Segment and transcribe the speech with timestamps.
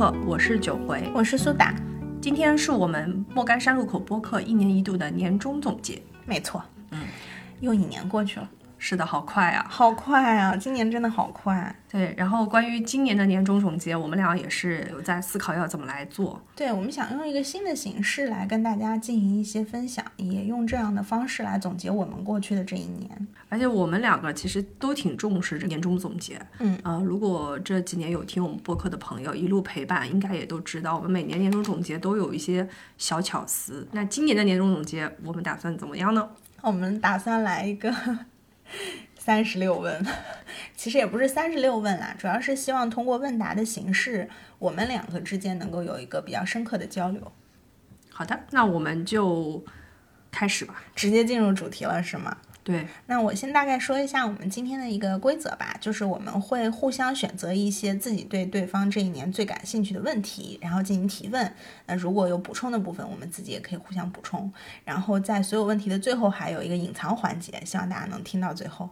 [0.00, 1.74] 客，我是九回，我是苏打。
[2.22, 6.00] 今天是我们莫干山路口播客一年一度的年终总结。
[6.24, 7.02] 没错，嗯，
[7.60, 8.48] 又一年过去了。
[8.82, 10.56] 是的，好快啊，好快啊！
[10.56, 11.76] 今年真的好快。
[11.90, 16.40] 对，然后关于今年的年终总结，我们俩也是有在思考要怎么来做。
[16.56, 23.28] 对，我们想用一个新的形式来跟大家进行一些分享，也用这样的方式来总结我们过去的这一年。
[23.50, 26.40] 而且我们两个其实都挺重视这年终总结。
[26.60, 32.66] 嗯，呃，如果这几年有听我们播客的朋友一路陪伴，应该也都知道，我们每年年终总结都有一些
[32.96, 33.86] 小巧思。
[33.92, 36.26] 那今年的年终总结，我们打算怎么样呢？
[36.62, 37.94] 我们打算来一个。
[39.18, 40.04] 三十六问，
[40.74, 47.32] 其实也不是三十六问啦，主要是希望通过问答的形式，我们两个之间能够有一个比较深刻的交流。
[48.10, 49.64] 好的，那我们就
[50.30, 52.36] 开始吧，直接进入主题了，是吗？
[52.62, 61.52] 对，那我先大概说一下我们今天的一个规则吧，就是我们会互相选择一些自己对对方这一年最感兴趣的问题，然后进行提问。
[61.86, 64.52] 那如果有补充的部分，我们自己也可以互相补充。
[64.84, 68.88] 然后在所有问题的最后还有一个隐藏环节，希望大家能听到最后。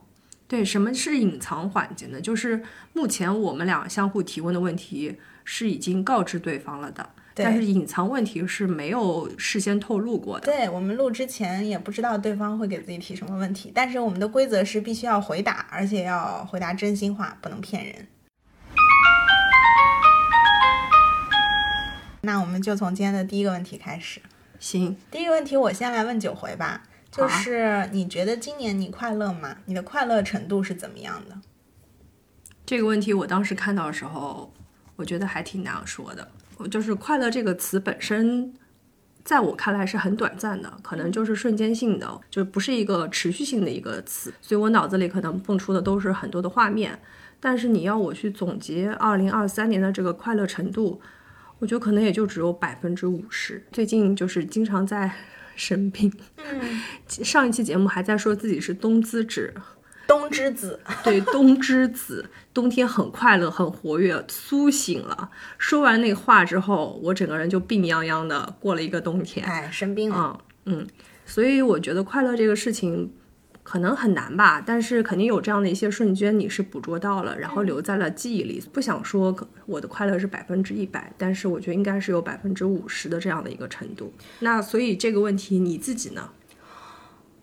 [0.49, 2.19] 对，什么是隐藏环节呢？
[2.19, 7.11] 就是目前我们俩相互提问的问题是已经告知对方了的。
[7.44, 10.47] 但是隐藏问题是没有事先透露过的。
[10.47, 18.06] 对我们录之前也不知道对方会给自己提什么问题，但是我们的规则是必须要回答，而且要回答真心话，不能骗人。
[22.22, 24.20] 那我们就从今天的第一个问题开始。
[24.59, 29.59] 行，第一个问题我先来问九回吧，就是你觉得今年你快乐吗？
[29.66, 31.39] 你的快乐程度是怎么样的？
[32.66, 34.53] 这个问题我当时看到的时候，
[34.97, 36.28] 我觉得还挺难说的。
[36.67, 38.53] 就是快乐这个词本身，
[39.25, 46.99] 在我看来是很短暂的，可能就是瞬间性的，就不是一个持续性的一个词，所以我脑子里可能蹦出的都是很多的画面。
[47.41, 51.00] 但是你要我去总结二零二三年的这个快乐程度，
[51.60, 53.65] 我觉得可能也就只有百分之五十。
[53.71, 55.10] 最近就是经常在
[55.54, 59.54] 生病，嗯， 上一期节目还在说自己是冬资质。
[60.09, 65.31] 冬之子， 对，冬之子，冬天很快乐，很活跃，苏醒了。
[65.59, 70.41] 说完那话之后，我整个人就病殃殃的过了一个冬天，哎，生病了。
[70.65, 70.87] 嗯嗯，
[71.25, 73.13] 所以我觉得快乐这个事情
[73.63, 78.63] 可能很难吧，但是肯定有这样的一些瞬间，你是捕捉到了，然后留在了记忆里。
[78.73, 79.35] 不想说
[79.67, 84.13] 我的快乐是百分之一百，但是我觉得应该是有百分之五十的这样的一个程度。
[84.41, 86.31] 那所以这个问题你自己呢？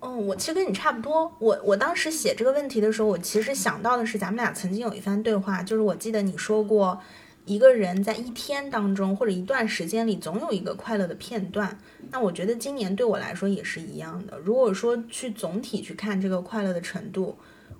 [0.06, 1.36] 嗯，我其实跟你差不多。
[1.40, 7.02] 我我当时写这个问题的时候，我其实想到的是咱们俩曾经有一番对话，就是我记得你说过，
[7.46, 11.76] 一个人在一天当中或者一段时间里，总有一个快乐的片段。
[12.12, 14.38] 那我觉得今年对我来说也是一样的。
[14.38, 17.36] 如果说去总体去看这个快乐的程度，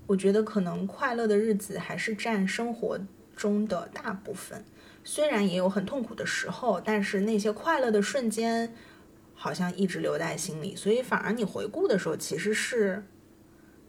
[0.08, 3.00] 我觉得可能快乐的日子还是占生活
[3.36, 4.66] 中的大部分。
[5.04, 8.74] 虽然也有很痛苦的时候，但是那些快乐的瞬间。
[9.36, 13.04] 好像一直留在心里，所以反而你回顾的时候，其实是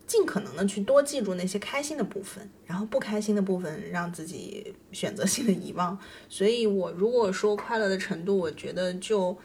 [0.06, 5.98] 尽可能的去多记住那些开心的部分，然后不开心的部分让自己选择性的遗忘。
[6.28, 9.36] 所以我如果说快乐的程度，我觉得就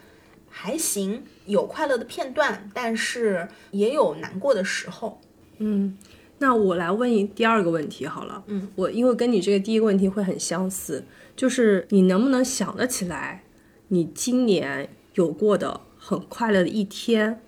[0.48, 5.20] 还行，有快乐的片段，但是也有难过的时候。
[5.58, 5.96] 嗯，
[6.38, 8.44] 那我来问一第二个问题好了。
[8.48, 13.44] 嗯，我因为跟你这个第一个问题会很相似，就是你能不能想得起来，
[13.88, 15.80] 你今年有过的？
[16.04, 17.40] 很快乐的一天，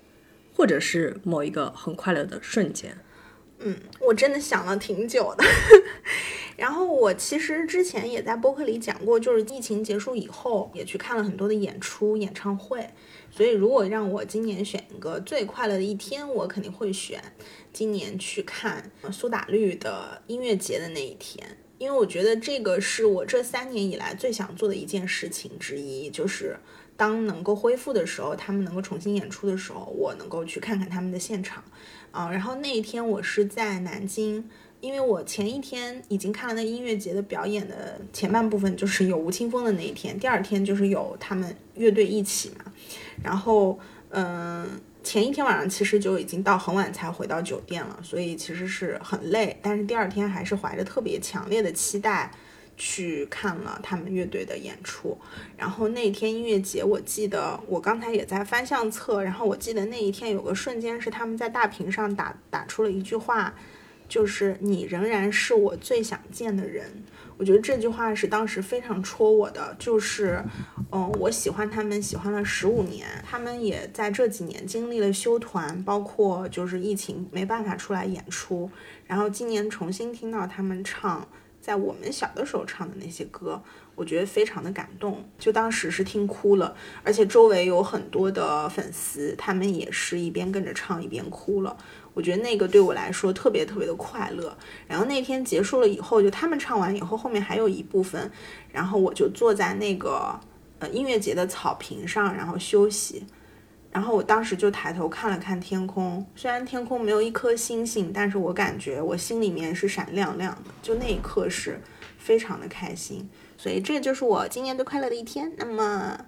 [0.54, 2.96] 或者是某一个很快乐的瞬间。
[3.58, 5.44] 嗯，我真的想了挺久的。
[6.56, 12.88] 然后我其实之前也在播客里讲过，就是疫情结束以后，也去看了很多的演出、演唱会。
[13.28, 17.20] 所以如果让我今年选一个最快乐的一天，我肯定会选
[17.72, 26.56] 今年去看苏打绿的音乐节的那一天，因为我觉得这个是我这三年以来最想做的一件事情之一，就是。
[26.96, 31.62] 当能够恢复的时候，他们能够重新演出的时候，我能够去看看他们的现场，
[32.12, 34.48] 啊，然后那一天我是在南京，
[34.80, 42.72] 因为我前一天已经看了那音乐节的表演的前半部分，就是有吴青峰的那一天，第二天就是有他们乐队一起嘛，
[43.22, 43.78] 然后，
[44.10, 44.68] 嗯，
[45.02, 52.30] 前一天晚上其实就已经到很晚才回到酒店了，所以其实是很累，但是第二天还是怀着特别强烈的期待。
[52.76, 55.16] 去看了他们乐队的演出，
[55.56, 63.54] 然后那天音乐节，我记得我刚才也在翻相册，然后我记得那一天有个瞬间是他们在大屏上打打出了一句话，
[64.08, 67.04] 就是你仍然是我最想见的人。
[67.36, 70.40] 我觉得这句话是当时非常戳我的，就是，
[70.92, 78.70] 嗯，我喜欢他们喜欢了十五年，他们也在这几年经历了休团，包括就是疫情没办法出来演出，
[79.06, 81.26] 然后今年重新听到他们唱。
[81.64, 83.58] 在我们小的时候唱的那些歌，
[83.94, 91.74] 我觉得非常的感动，就当时是听哭了，而且周围有很多的粉丝，他们也是一边跟着唱一边哭了。
[92.12, 94.54] 我觉得那个对我来说特别特别的快乐。
[94.86, 98.30] 然后那天结束了以后，就他们唱完以后，后面还有一部分，
[98.70, 100.38] 然后我就坐在那个
[100.80, 103.24] 呃音乐节的草坪上，然后休息。
[103.94, 111.80] 然后我当时就抬头看了看天空，虽然天空没有一颗星星，但是我感觉我心里面是闪亮亮的，就那一刻是
[112.18, 113.30] 非常的开心。
[113.56, 115.52] 所以这就是我今年最快乐的一天。
[115.56, 116.18] 那么，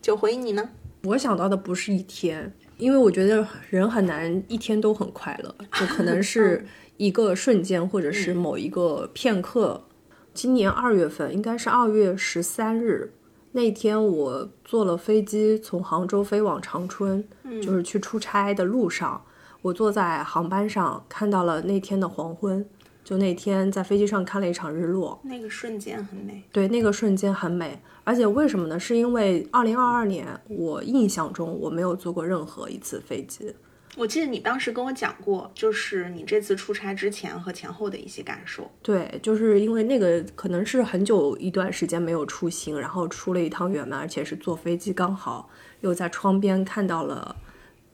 [0.00, 0.70] 就回你呢？
[1.02, 2.52] 我想到的不是一天。
[2.78, 6.64] 因为我觉得人很难一天都很快乐，就可能是
[6.96, 9.84] 一个瞬间，或者 是某一个片刻。
[10.32, 13.12] 今年二月份，应该是二月十三日
[13.52, 17.24] 那天，我坐了飞机从杭州飞往长春，
[17.62, 19.22] 就是去出差的路上，
[19.62, 22.64] 我坐在航班上看到了那天的黄昏。
[23.02, 26.44] 就那天在飞机上看了一场日落，那个瞬间很美。
[26.52, 27.80] 对，那个瞬间很美。
[28.04, 28.78] 而且为什么呢？
[28.78, 33.52] 是因为二零二二年，我印象中我没有坐过任何一次飞机。
[34.00, 38.70] 我记得你当时跟我讲过，就是你这次出差之前和前后的一些感受。
[38.82, 45.50] 对，就是因为那个可能是很久一段时间没有出行，然后出了一趟远门，而且是坐飞机，刚好
[45.82, 47.36] 又在窗边看到了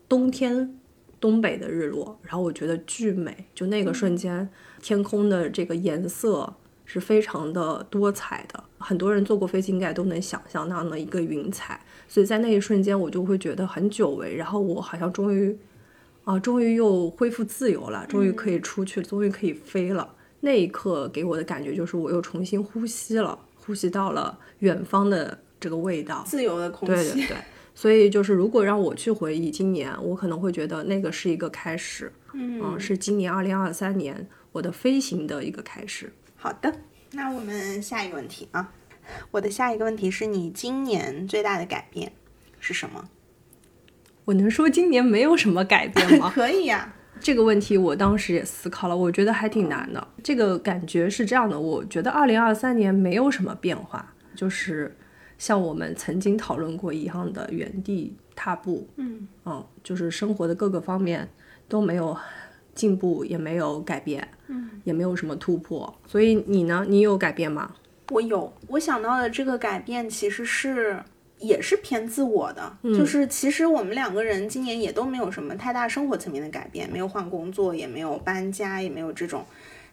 [0.09, 0.79] 冬天
[1.19, 3.49] 东北的日落，然后我觉得巨美。
[3.53, 4.49] 就那个瞬间，
[4.81, 6.55] 天空的这个颜色。
[6.89, 15.59] 是非常的多彩的，很多人坐过飞机应该都能想象那样的一个云彩，所以在那一瞬间我就会觉得很久违，然后我好像终于，
[16.27, 20.13] 啊，终于又恢复自由了，终于可以出去，终于可以飞了。
[20.41, 26.95] 那一刻给我的感觉就是我又重新呼吸了，呼吸到了远方的这个味道，自由的空气。
[26.95, 27.37] 对 对对，
[27.77, 36.13] 所以就是如果让我去回忆今年，我可能会觉得那个是一个开始，嗯，是今年二零二三年我的飞行的一个开始。
[36.35, 36.75] 好的，
[37.13, 38.73] 那我们下一个问题啊，
[39.31, 42.11] 我的下一个问题是你今年最大的改变
[42.59, 43.09] 是什么？
[44.27, 46.31] 我能说今年没有什么改变吗？
[46.35, 50.09] 可以呀，这个问题我当时也思考了，我觉得还挺难的。
[50.23, 54.95] 这个感觉是这样的，我觉得二零二三年没有什么变化，就是
[55.39, 58.87] 像我们曾经讨论过一样的原地踏步。
[58.97, 61.29] 嗯嗯，就是生活的各个方面
[61.69, 62.17] 都没有。
[62.77, 66.85] 进步也没有改变，嗯，也没有什么突破，所以你呢？
[66.87, 67.75] 你有改变吗？
[68.11, 71.03] 我有，我想到的这个改变其实是
[71.39, 79.45] 也是偏自我的，就是其实我们两个人今年也都没有什么太大生活层面的改变，没有换工作，也没有搬家，也没有这种。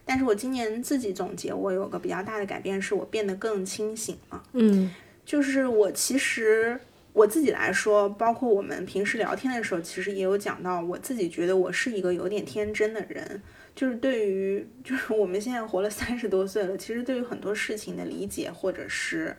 [0.04, 4.42] 但是我今年自己总结，我有个比较大的改变，是我变得更清醒了。
[4.52, 4.90] 嗯，
[5.24, 6.80] 就是我其实。
[7.14, 13.40] 我自己来说，包括我们平时聊天的时候，其实也有讲到，我自己觉得我是一个有点天真的人，
[13.72, 19.36] 就是对于，就是我们现在活了三十多岁了，其实对于很多事情的理解，或者是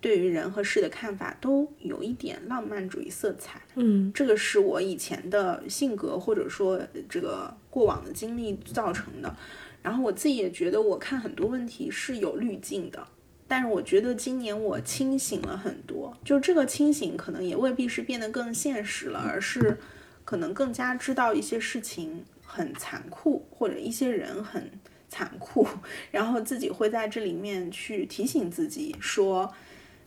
[0.00, 3.60] 对于人和事的看法，都有一点浪漫主义色彩。
[3.74, 9.36] 嗯，这个是我以前的性格，或者说这个过往的经历造成的。
[9.82, 13.06] 然后我自己也觉得，我看很多问题是有滤镜的。
[13.48, 19.78] 但是我觉得今年我清醒了很多，就这个清醒可能也未必是变得更现实了，而是
[20.24, 24.68] 可能更加知道一些事情很残酷，或者一些人很
[25.08, 25.64] 残酷，
[26.10, 29.54] 然后自己会在这里面去提醒自己说，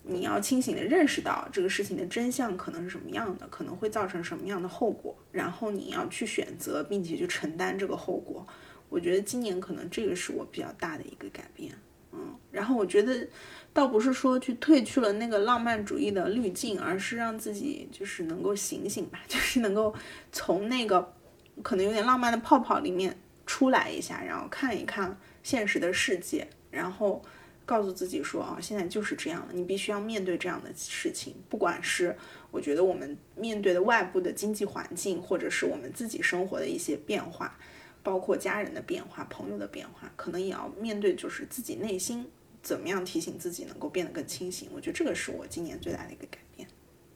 [0.09, 8.45] 你要清醒的认识到这个事情的真相可能是什么样的，可能会造成什么样的后果，然后你要去选择并且去承担这个后果。
[8.89, 11.71] 我觉得今年可能这个是我比较大的一个改变。
[12.11, 13.27] 嗯，然后我觉得，
[13.71, 19.93] 倒不是说去褪去了那个浪漫主义的滤镜，而是让自己就是能够醒醒吧， 就是能够
[20.31, 21.13] 从那个
[21.61, 27.21] 可能有点浪漫的泡泡里面出来一下，然后看一看现实的世界，然后
[27.69, 32.15] 告诉自己说啊，现在就是这样的，你必须要面对这样的事情，不管是
[32.49, 37.55] 我觉得我们面对的外部的经济环境，或者是我们自己生活的一些变化。
[38.01, 42.25] 包括家人的变化、朋友的变化，可能也要面对，就是自己内心
[42.63, 44.69] 怎么样提醒自己能够变得更清醒。
[44.73, 46.67] 我觉得这个是我今年最大的一个改变。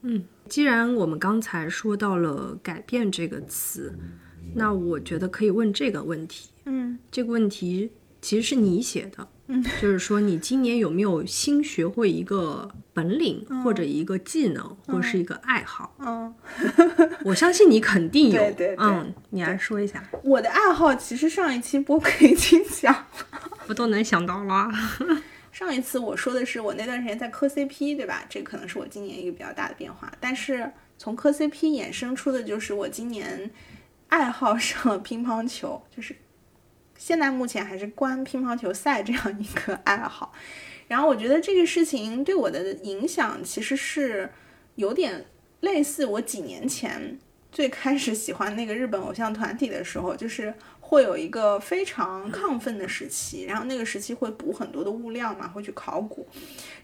[0.01, 3.97] 嗯，既然我们刚才说到了“改变”这个词，
[4.53, 6.49] 那我觉得可以问这个问题。
[6.65, 7.89] 嗯，这个问题
[8.23, 9.27] 其实是你写的。
[9.47, 15.93] 嗯 就是说，你今年有没有新学会一个本领，或者一个技能，或者是一个爱好？
[15.99, 16.33] 嗯，
[17.25, 18.37] 我相信你肯定有。
[18.37, 20.01] 对对，嗯，你来说一下。
[20.23, 23.07] 我的爱好其实上一期播客已经讲了，
[23.67, 24.71] 我都能想到了。
[25.51, 28.23] 上一次我说的是我那段时间在磕 CP，对吧？
[28.29, 30.09] 这可能是我今年一个比较大的变化。
[30.21, 33.51] 但是从磕 CP 衍生出的就是我今年
[34.07, 36.15] 爱好上了乒乓球，就是。
[36.97, 40.31] 现在目前还是观乒乓球赛这样一个爱好。
[40.87, 44.29] 然后我觉得这个事情对我的影响其实是
[44.75, 45.25] 有点
[45.61, 47.17] 类似我几年前
[47.51, 56.27] 最开始喜欢那个日本偶像团体的时候，就是会有一个非常亢奋的时期，然后那个时期会补很多的物料嘛，会去考古。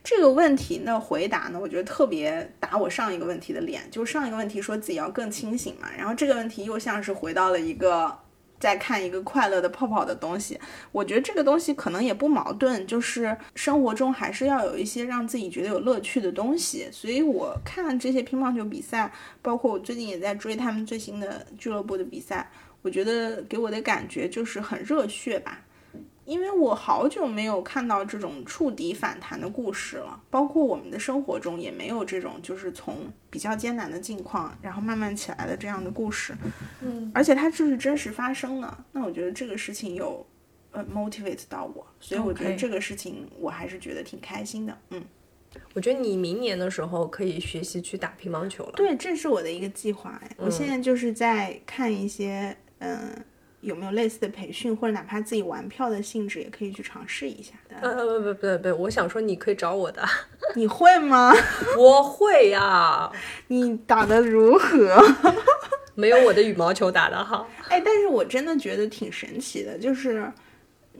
[0.04, 8.18] 这个问题的回答呢，我觉得特别打我上一个问题的脸，就上一个问题说自己要更清醒嘛，然后这个问题又像是回到了一个。
[8.60, 10.60] 再看一个快乐的泡泡的东西，
[10.92, 16.88] 我觉得这个东西可能也不矛盾，就是生活中还是要有一些让自己觉得有乐趣的东西。
[16.92, 19.12] 所以我看这些乒乓球比赛，
[19.42, 22.51] 包括我最近也在追他们最新的俱乐部的比赛，
[22.82, 25.62] 我觉得给我的感觉就是很热血吧。
[26.29, 36.36] 因为我好久没有看到这种触底反弹的故事了，包括我们的生活中也没有这种就是从比较艰难的境况，然后慢慢起来的这样的故事。
[36.81, 40.24] 嗯，而且它就是真实发生的，那我觉得这个事情有
[40.69, 44.77] 呃 motivate 到我，所以我觉得这个事情我还是觉得挺开心的。
[44.91, 45.03] 嗯，
[45.74, 48.74] 我觉得你明年的时候可以学习去打乒乓球了。
[48.75, 50.21] 对，这是我的一个计划。
[50.24, 53.25] 哎，我现在就是在看一些嗯。
[53.62, 57.54] 有没有类似的培训，或者哪怕自己玩票的性质，也可以去尝试一下。
[57.82, 60.04] 呃不不不不，我想说你可以找我的。
[60.56, 61.34] 你会吗？
[61.78, 63.12] 我会呀。
[63.48, 64.98] 你打的如何？
[65.96, 67.50] 没有我的羽毛球打的好。
[67.68, 70.32] 哎，但是我真的觉得挺神奇的，就是。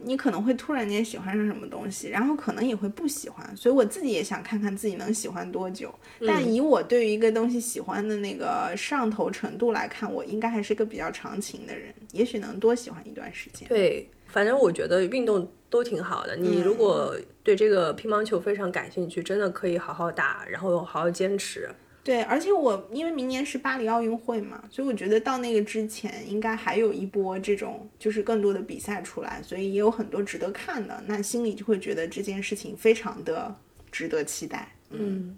[0.02, 5.94] 你可能会突然间喜欢上什么东西，然后可能也会不喜欢，所以我自己也想看看自己能喜欢多久。
[6.26, 13.68] 但以我对于一个东西喜欢的那个上头程度来看，我应该还是个比较长情的人，也许能多喜欢一段时间。
[13.68, 16.36] 对，反正我觉得运动都挺好的。
[16.36, 21.68] 你如果对这个乒乓球非常感兴趣，真的可以好好打，然后好好坚持。
[22.02, 33.54] 对，而且我因为明年是巴黎奥运会嘛，所以我觉得到那个之前应该还有一波这种就是更多的比赛出来，所以也有很多值得看的，那心里就会觉得这件事情非常的
[33.92, 34.72] 值得期待。
[34.88, 35.36] 嗯，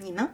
[0.00, 0.28] 你呢？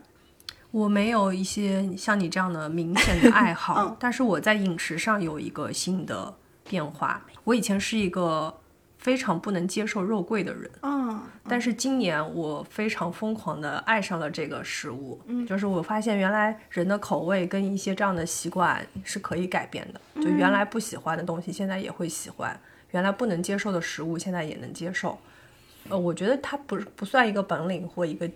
[0.70, 6.34] 我没有一些像你这样的明显的爱好， 但是我在饮食上有一个新的
[6.68, 7.26] 变化。
[7.44, 8.54] 我以前是一个。
[8.98, 10.70] 非常不能接受肉桂的人。
[10.80, 22.58] 啊，但是今年我非常疯狂的爱上了这个食物，嗯，就是我发现原来人的口味跟一些这样的习惯是可以改变的，就原来不喜欢的东西现在也会喜欢，
[22.90, 25.18] 原来不能接受的食物现在也能接受，
[25.88, 28.28] 呃，我觉得它不不算一个本领或一个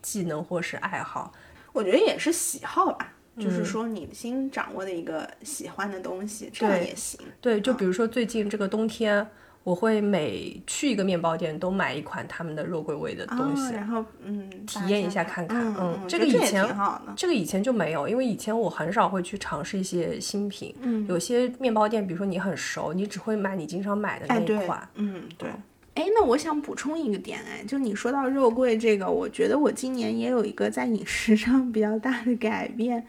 [0.00, 1.32] 技能或是爱好，
[1.72, 9.28] 我觉得也是喜好吧，就是说你新掌握的一个喜欢的东西，这样也行，对，就比如说最近这个冬天。
[9.64, 15.74] 我会每去一个面包店都买一款他们的肉桂味的东西，然后嗯，体验一下看看。
[15.78, 16.66] 嗯，这个以前
[17.14, 20.74] 这个以前就没有，因为以前我很少会去尝试一些新品。
[20.80, 24.88] 嗯，有些面包店，比如说你很熟，你只会买你经常买的那一款。
[24.94, 25.50] 嗯，对。
[25.94, 33.04] 哎，那我想补充一个点，哎，就你说到肉桂这个，我觉得我今年也有一个在饮食上比较大的改变。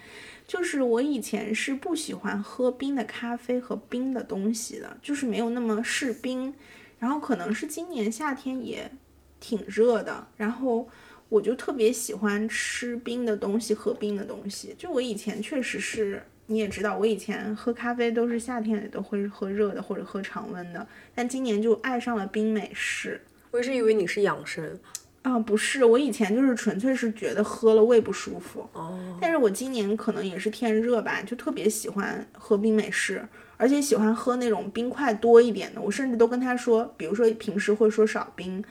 [0.50, 6.52] 就是我以前是不喜欢喝冰的咖啡和冰的东西的，就是没有那么嗜冰。
[6.98, 8.92] 然后可能是今年夏天也
[9.40, 10.90] 挺热的，然后
[11.30, 14.74] 我就特别喜欢吃冰的东西，喝冰的东西。
[14.76, 23.22] 就我以前确实是，你也知道，我以前喝咖啡都是夏天也都会喝热的或者喝常温的，但今年就爱上了冰美式。
[23.52, 24.80] 我一直以为你是养生。
[25.22, 35.82] 啊，不是，我以前就是纯粹是觉得喝了胃不舒服，哦，但是我今年可能也是天热吧，就特别喜欢喝冰美式，而且喜欢喝那种冰块多一点的。
[35.82, 38.64] 我甚至都跟他说，比如说平时会说少冰，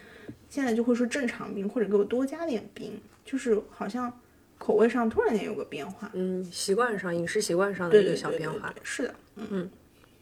[0.49, 4.11] 现在就会说正常冰，或者给我多加点冰，就是好像
[4.57, 6.11] 口味上突然间有个变化。
[6.15, 8.73] 嗯，习惯上饮食习惯上的一个小变化。
[8.83, 9.71] 是的，嗯嗯。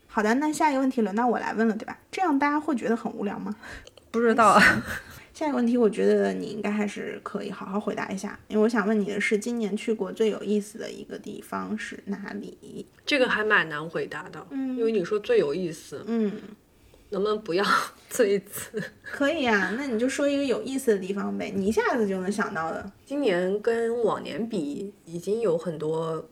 [0.08, 1.96] 好的，那下一个问题轮到我来问了，对吧？
[2.10, 3.54] 这样大家会觉得很无聊吗？
[4.10, 4.60] 不知道。
[5.36, 12.86] 下一个问题，我觉得你应该还是可以好好回答一下，因为我想问你的是，今年去过最有意思的一个地方是哪里？
[13.04, 16.32] 这个还蛮难回答的，嗯，因为你说最有意思，嗯，
[17.10, 17.62] 能不能不要
[18.08, 18.82] 这一次？
[19.04, 22.90] 可以啊，那你就说一个有意思的地方呗，你一下子就能想到的。
[23.04, 26.26] 今年跟往年比，已经有很多。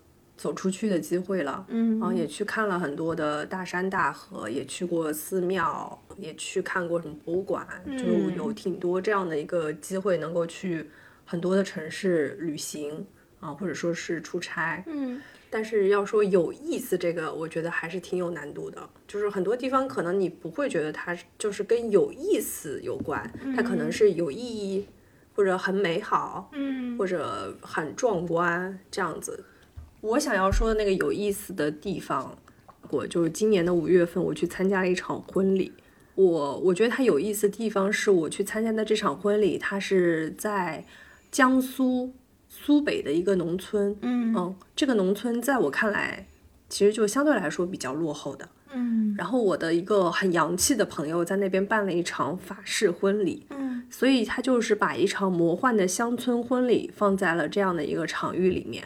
[0.45, 8.05] 走出去的机会了，嗯，然后也去看了很多的大山大河，也去过寺庙，也去看过什么博物馆，就
[8.37, 10.91] 有挺多这样的一个机会，能够去
[11.25, 13.07] 很多的城市旅行
[13.41, 24.87] 啊，或者说是出差，嗯，但是要说有意思，这个我觉得还是挺有难度的，就是很多地方可能你不会觉得它就是跟有意思有关，它可能是有意义
[25.35, 29.43] 或者很美好，嗯，或者很壮观这样子。
[30.05, 32.37] 我想要说的那个有意思的地方，
[32.91, 35.73] 我，就是今年的五月份，我去参加了一场婚礼。
[36.15, 40.85] 我我觉得它有意思的地方是，我去参加的这场婚礼，它是在
[41.31, 42.13] 江苏
[42.51, 43.97] 苏北的一个农村。
[44.03, 46.27] 嗯嗯，这个农村在我看来，
[46.69, 48.47] 其实就相对来说比较落后的。
[48.75, 58.85] 嗯然后我的一个很洋气的朋友在那边办了一场法式婚礼，嗯所以他就是把一场魔幻的乡村婚礼放在了这样的一个场域里面，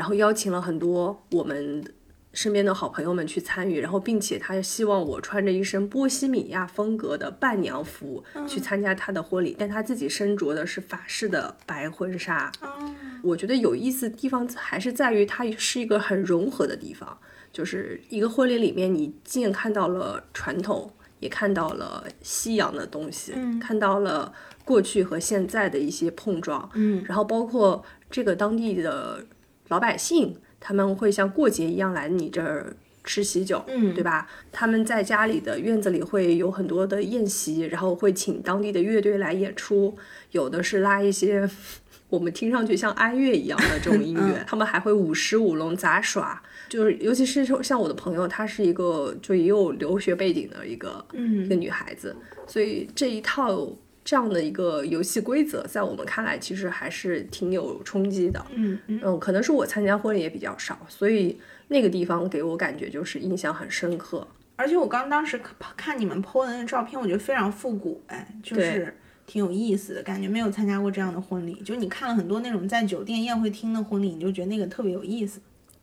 [0.00, 1.84] 然后邀请了很多我们
[2.32, 12.50] 身边的好朋友们去参与，然后并且他希望我穿着一身波西米亚风格的伴娘服去参加他的婚礼，但他自己身着的是法式的白婚纱。
[12.62, 12.90] 哦。
[13.22, 17.18] 我觉得有意思的地方还是在于它是一个很融合的地方，
[17.52, 24.32] 就是一个婚礼里面，你既看到了传统，也看到了西洋的东西，看到了
[24.64, 27.04] 过去和现在的一些碰撞，嗯。
[27.06, 29.22] 然后包括这个当地的
[29.70, 34.28] 老百姓，他们会像过节一样来你这儿吃喜酒，嗯对吧？
[34.52, 39.96] 他们在家里的院子里会有很多的宴席，然后会请当地的乐队来演出，
[40.32, 41.48] 有的是拉一些
[42.10, 46.42] 我们听上去像哀乐一样的这种音乐，他们还会舞狮舞龙杂耍。
[46.68, 52.14] 就是，尤其是说像我的朋友，她是一个就也有留学背景的一个、嗯一个女孩子，
[52.46, 53.68] 所以这一套
[54.10, 58.44] 这样的一个游戏规则，在我们看来其实还是挺有冲击的。
[58.52, 61.38] 嗯嗯嗯，可能是我参加婚礼也比较少，所以
[61.68, 64.26] 那个地方给我感觉就是印象很深刻。
[64.56, 68.92] 而且我刚当时看看你们 PO 的那个照片，我觉得非常复古，哎，就是
[69.28, 70.26] 挺有意思的感觉。
[70.26, 75.40] 没有参加过这样的婚礼，就你看了很多那种在酒店宴会厅的婚礼，你就觉得那个特别有意思。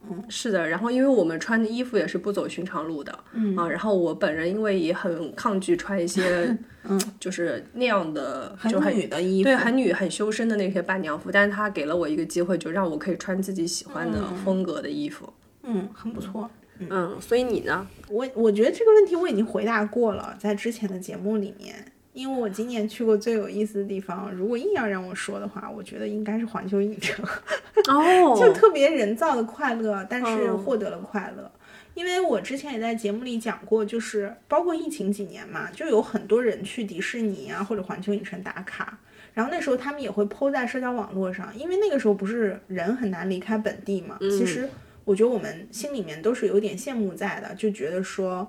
[0.09, 6.55] 嗯是的，然后因为我们穿的衣服也是不走寻常路的，嗯啊，然后我本人因为也很抗拒穿一些，
[6.89, 15.31] 嗯，就是那样的，就很女的衣服，对，很女很修身的那些伴娘服，但是他给了我一个机会，就让我可以穿自己喜欢的风格的衣服。
[15.63, 16.49] 嗯，很不错。
[16.79, 17.87] 嗯，所以你呢？
[18.07, 21.73] 我我觉得这个问题我已经回答过了，在之前的节目里面，
[22.13, 27.25] 因为我今年去过最有意思的地方，如果硬要让我说的话，我觉得应该是环球影城，
[27.89, 31.51] 哦，就特别人造的快乐，但是嗯获得了快乐。
[31.97, 38.99] 因为我之前也在节目里讲过，就是包括疫情几年嘛，就有很多人去迪士尼啊或者环球影城打卡，
[39.33, 44.69] 然后那时候他们也会 PO 在社交网络上，因为那个时候不是人很难离开本地嘛，其实
[45.05, 48.47] 我觉得我们心里面都是有点羡慕在的，就觉得说，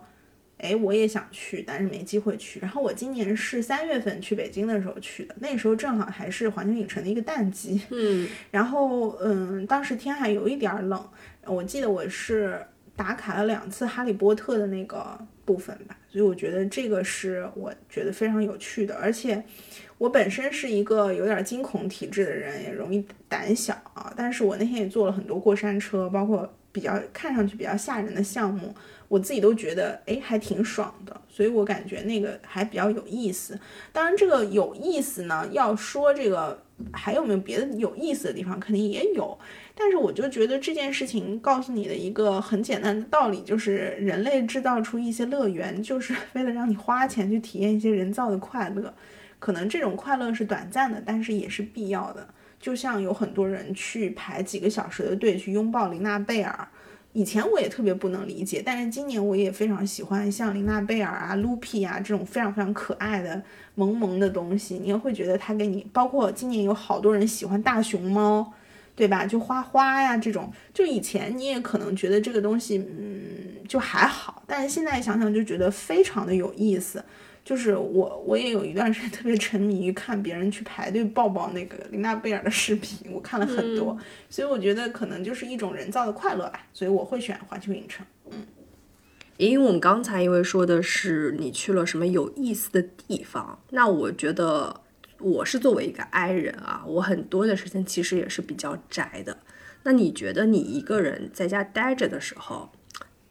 [0.58, 2.61] 哎，我也想去，但是没机会去。
[2.61, 11.02] 然后我今年是三月份去北京的时候去的，那时候正好还是环球影城的一个淡季，嗯 然后嗯，当时天还有一点儿冷，
[11.46, 12.61] 我记得我是
[12.98, 19.40] 打卡了两次哈利波特的那个部分吧，所以我觉得这个是我觉得非常有趣的，而且
[19.98, 28.74] 我本身是一个有点惊恐体质的人，也容易胆小啊，但是我那天也坐了很多过山车，包括比较看上去比较吓人的项目，
[29.06, 33.56] 我自己都觉得哎还挺爽的，所以我感觉那个还比较有意思。
[33.92, 36.61] 当然，这个有意思呢，要说这个
[36.93, 39.38] 还有没有别的有意思的地方，肯定也有。
[39.75, 48.93] 但是我就觉得这件事情告诉你的一个很简单的道理，就是人类制造出一些乐园，就是为了让你花钱去体验一些人造的快乐。
[49.38, 52.27] 可能这种快乐是短暂的，但是也是必要的。
[52.61, 56.69] 就像有很多人去排几个小时的队去拥抱琳娜贝尔，
[57.14, 63.42] 以前我也特别不能理解，但是今年我也非常喜欢像琳娜贝尔啊、Loopy 啊这种非常非常可爱的
[63.75, 68.53] 萌萌的东西，你也会觉得它给你，包括今年有好多人喜欢大熊猫，
[68.94, 69.27] 对吧？
[69.27, 77.03] 就花花呀这种，就以前你也可能觉得这个东西，嗯，就还好，但是现在想想就觉得非常的有意思。
[77.48, 83.96] 就是我，我也有一段时间特别沉迷于看别人去排队抱抱那个琳娜贝尔的视频，我看了很多，
[84.28, 88.04] 所以我觉得可能就是一种人造的快乐吧，所以我会选环球影城。
[88.30, 88.46] 嗯
[89.38, 94.82] 因为我们刚才因为说的是你去了什么有意思的地方，那我觉得
[95.18, 99.38] 我是作为一个 I 人啊，我很多的时间其实也是比较宅的。
[99.84, 102.70] 那你觉得你一个人在家待着的时候，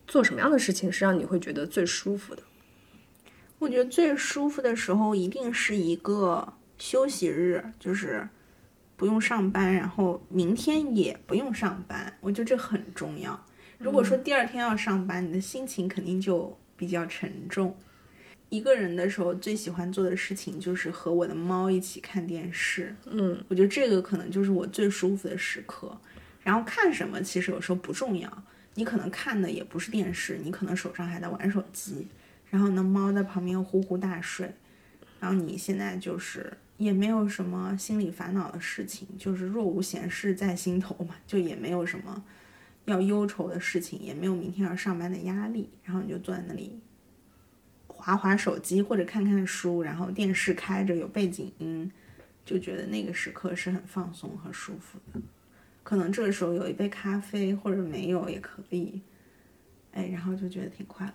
[0.08, 2.42] 做什么样的事情是让你会觉得最舒服的？
[3.60, 8.28] 我觉得最舒服的时候一定是一个休息日，就是
[8.96, 13.46] 不用上班，然后明天也不用上班，我觉得这很重要。
[13.80, 17.76] 如果说第二天要上班，你的心情肯定就比较沉重。
[18.50, 22.96] 一个人的时候，最喜欢做的事情就是和我的猫一起看电视。
[23.06, 26.00] 嗯，我觉得这个可能就是我最舒服的时刻。
[26.42, 28.44] 然后看什么其实有时候不重要，
[28.76, 32.08] 你可能看的也不是电视，你可能手上还在玩手机。
[32.50, 34.54] 然后呢，猫在旁边呼呼大睡，
[35.20, 42.24] 然后你现在就是也没有什么心理烦恼的事情，就是若无闲事在心头嘛，就也没有什么
[42.86, 46.80] 要忧愁的事情，也没有明天要上班的压力，然后你就坐在那里
[47.88, 51.92] 划划手机或者看看书，然后电视开着有背景音，
[52.46, 55.20] 就觉得那个时刻是很放松和舒服的。
[55.84, 59.02] 可能这个时候有一杯咖啡或者没有也可以，
[59.92, 61.14] 哎，然后就觉得挺快乐。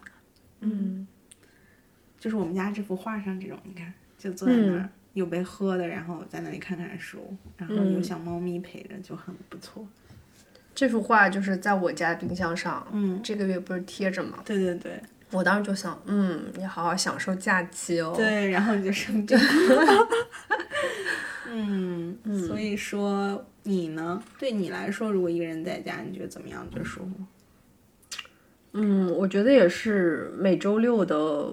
[0.61, 1.07] 嗯，
[2.23, 9.85] 就是我们家这幅画上这种，你看，就坐在那儿、有杯喝的，然后在那里看看书，然后有小猫咪陪着，就很不错。
[10.73, 14.39] 这幅画就是在我家冰箱上，嗯，这个月不是贴着吗？
[14.45, 15.01] 对对对
[15.33, 18.13] 我当时就想，嗯，你好好享受假期哦。
[18.17, 20.09] 对，然后你就生病了。
[21.51, 24.23] 嗯，所以说你呢？
[24.39, 27.11] 对你来说，如果一个人在家，你觉得怎么样最舒服？
[28.75, 31.53] 嗯，我觉得也是每周六的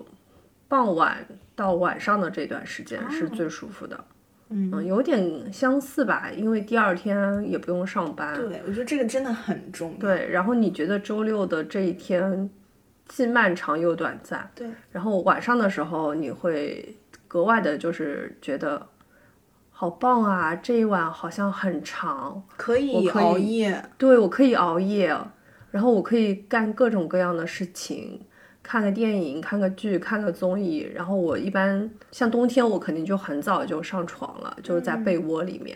[0.70, 1.18] 傍晚
[1.56, 4.02] 到晚上的这段时间是最舒服的。
[4.52, 8.34] 嗯，有点相似吧，因为第二天也不用上班。
[8.34, 9.98] 对，我觉得这个真的很重要。
[10.00, 12.50] 对，然后你觉得周六的这一天
[13.08, 16.96] 既漫长又短暂，对，然后晚上的时候你会
[17.28, 18.88] 格外的，就是觉得
[19.70, 20.56] 好棒啊！
[20.56, 23.86] 这一晚好像很长，可以可以熬夜。
[24.00, 25.16] 对我可以熬夜，
[25.70, 28.20] 然后我可以干各种各样的事情，
[28.70, 30.88] 看个电影、看个剧、看个综艺。
[30.94, 35.76] 然后我一般像冬天，我肯定就很早就上床了，就是在被窝里面。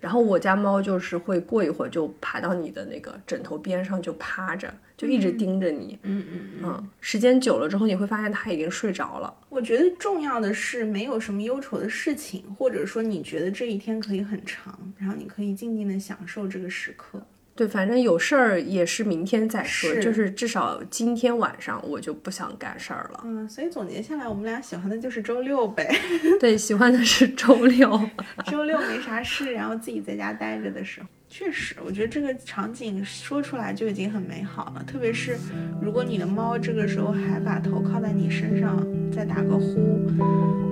[0.00, 5.96] 然后我家猫就是会过一会儿就爬到你的那个枕头边上就趴着，就一直盯着你。
[6.02, 6.64] 嗯嗯嗯。
[6.64, 9.32] 嗯，时间久了之后，你会发现它已经睡着了。
[9.48, 17.24] 我觉得重要的是没有什么忧愁的事情，或者说你觉得这一天可以很长，然后你可以静静的享受这个时刻。
[17.62, 23.20] 对，反正有事儿也是明天再说，是就是至少今天晚上我就不想干事儿了。
[23.24, 25.94] 嗯，所以总结下来，我们俩喜欢的就是周六呗。
[26.40, 28.00] 对，喜欢的是周六。
[28.46, 34.82] 周六没啥事，然后自己在家待着的时候，确实，我觉得这个场景说出来就已经很美好了。
[34.84, 35.38] 特别是
[35.80, 40.04] 如果你的猫这个时候还把头靠在你身上，再打个呼，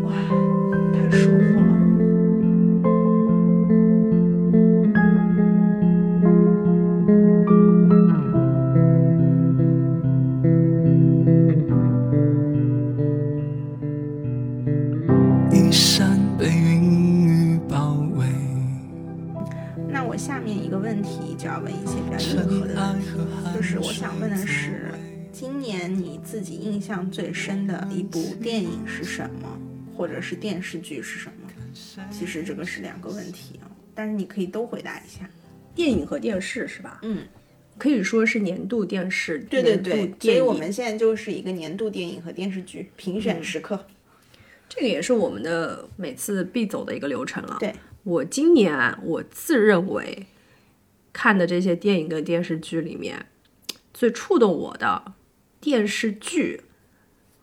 [0.03, 0.13] 哇，
[0.93, 1.90] 太舒服了。
[20.11, 24.91] 我下面一个问题就要问一些比较硬核的问题，就是我想问的是，
[25.31, 29.57] 今年你自己印象最深的一部电影是什么，
[29.97, 32.05] 或者是电视剧是什么？
[32.11, 35.31] 其实这个是两个问题啊，但是你可以都回答一下。
[35.77, 36.99] 电影和电视是吧？
[37.03, 37.23] 嗯，
[37.79, 43.87] 可以说是年度电视，对对对，所以我们现在就是一个年度电影和电视剧评选时刻。
[44.69, 47.57] 这个也是我们的每次必走的一个流程了。
[47.61, 50.27] 对，我今年啊我自认为
[51.13, 53.27] 看的这些电影跟电视剧里面，
[53.93, 55.13] 最触动我的
[55.61, 56.63] 电视剧，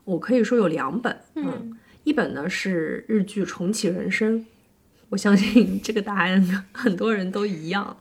[0.04, 1.20] 我可以说有两本。
[1.34, 4.40] 嗯，一本呢是日剧《重启人生》，
[5.10, 7.96] 我相信这个答案很多人都一样。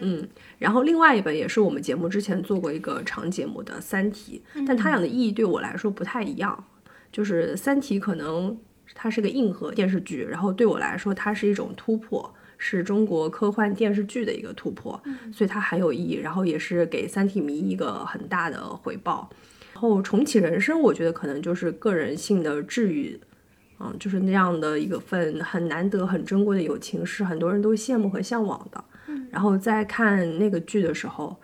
[0.00, 0.28] 嗯，
[0.58, 6.64] 然后另外一本也是我们节目之前做过一个长节目的《三体》，但它俩的意义对我来说不太一样。
[7.10, 8.56] 就是《三体》可能
[8.94, 15.00] 它是个硬核电视剧，然后对我来说它是一种突破，是中国科幻电视剧的一个突破，
[15.32, 19.28] 所以它很有意义，然后也是给三体迷一个很大的回报。
[19.72, 23.18] 然后重启人生，我觉得可能就是个人性的治愈，
[23.80, 28.84] 嗯，就是那样的一个份很难得、很珍贵的友情，是很多人都羡慕和向往的。
[29.30, 31.34] 然后在看那个剧的时候，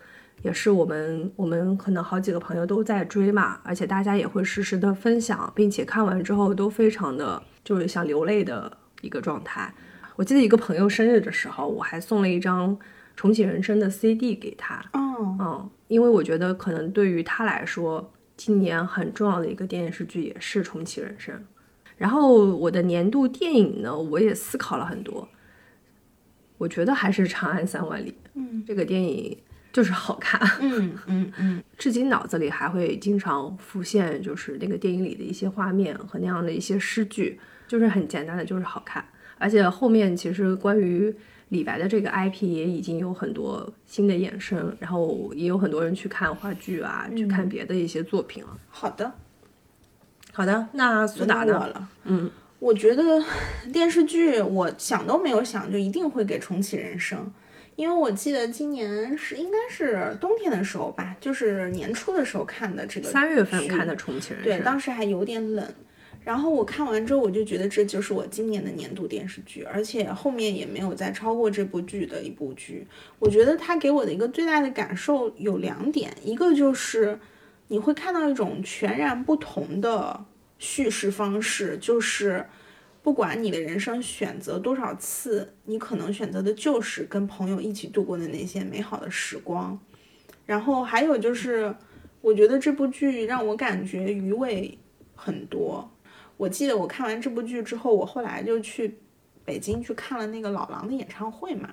[0.43, 9.73] 也是我们我们可能好几个朋友都在追嘛，而且大家也会实时的分享，并且看完之后都非常的就是想流泪的一个状态。
[10.17, 12.77] 我记得一个朋友生日的时候，我还送了一张
[13.15, 21.35] 《重启人生》的 CD 给他，哦，嗯，因为我觉得可能对于他来说，今年很重要的一个电视剧也是《重启人生》。
[21.97, 25.29] 然后我的年度电影呢，我也思考了很多，
[26.59, 28.11] 我觉得还是《长安三万里》。
[28.35, 29.37] 嗯这个电影
[29.79, 37.39] 就是好看，嗯嗯嗯，至今脑子里还会经常浮现，就是那个电影里的一些画面和那样的一些诗句，
[37.69, 39.05] 就是很简单的，就是好看。
[39.39, 41.15] 而且后面其实关于
[41.51, 48.59] 李白的这个 IP 也已经有很多新的衍生，然后也有很多人去看话剧啊，去看别的一些作品了。
[48.71, 49.13] 好的，
[50.33, 51.89] 好的，那苏轮打呢？
[52.03, 53.05] 嗯，我觉得
[53.73, 57.33] 电视剧我想都没有想，就一定会给重启人生，
[57.79, 65.65] 因为我记得今年是应该是冬天的时候吧，就是年初的时候看的这个三月份看的《重庆人》，对，当时还有点冷。
[66.25, 72.85] 然后我看完之后，我就觉得这就是我今年的年度电视剧，而且后面也没有再超过这部剧的一部剧。
[73.21, 77.17] 我觉得它给我的一个最大的感受有两点，一个就是
[77.69, 80.25] 你会看到一种全然不同的
[80.59, 82.45] 叙事方式，就是
[83.09, 89.81] 不管你的人生选择多少次，你可能选择的就是跟朋友一起度过的那些美好的时光。
[90.45, 91.75] 然后还有就是，
[92.21, 94.77] 我觉得这部剧让我感觉余味
[95.15, 95.91] 很多。
[96.37, 98.99] 我记得我看完这部剧之后，我后来就去
[99.43, 101.71] 北京去看了那个老狼的演唱会嘛。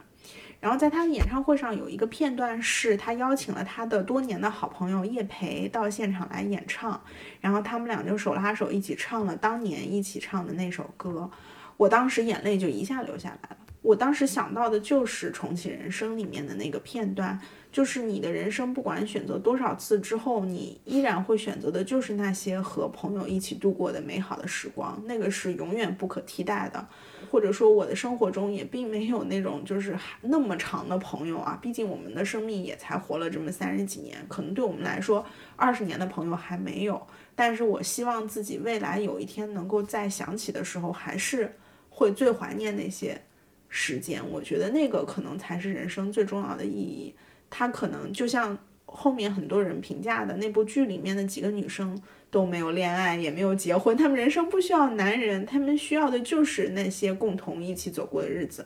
[0.66, 7.00] 然后在他的演唱会上有一个片段是他邀请了他的多年的好朋友叶培到现场来演唱，
[7.40, 11.30] 然后他们俩就手拉手一起唱了当年一起唱的那首歌。
[11.78, 13.58] 我当时眼泪就一下流下来了。
[13.84, 17.40] 我当时想到的就是《重启人生》里面的那个片段，
[17.72, 26.88] 就是你的人生不管选择多少次之后，你依然会选择的就是那些和朋友一起度过的美好的时光，那个是永远不可替代的。
[27.36, 35.26] 或者说，我的生活中也并没有那种就是那么长的朋友啊，毕竟我们的生命也才活了这么三十几年，可能对我们来说，
[35.58, 37.06] 二十年的朋友还没有。
[37.36, 41.54] 但是我希望自己未来有一天能够再想起的时候，还是
[41.90, 43.22] 会最怀念那些
[43.68, 44.22] 时间。
[44.32, 47.14] 我觉得那个可能才是人生最重要的意义。
[47.50, 58.66] 它可能就像后面很多人评价的那部剧里面的几个女生都没有恋爱，也没有结婚，她们人生不需要男人，她们需要的就是那些共同一起走过的日子。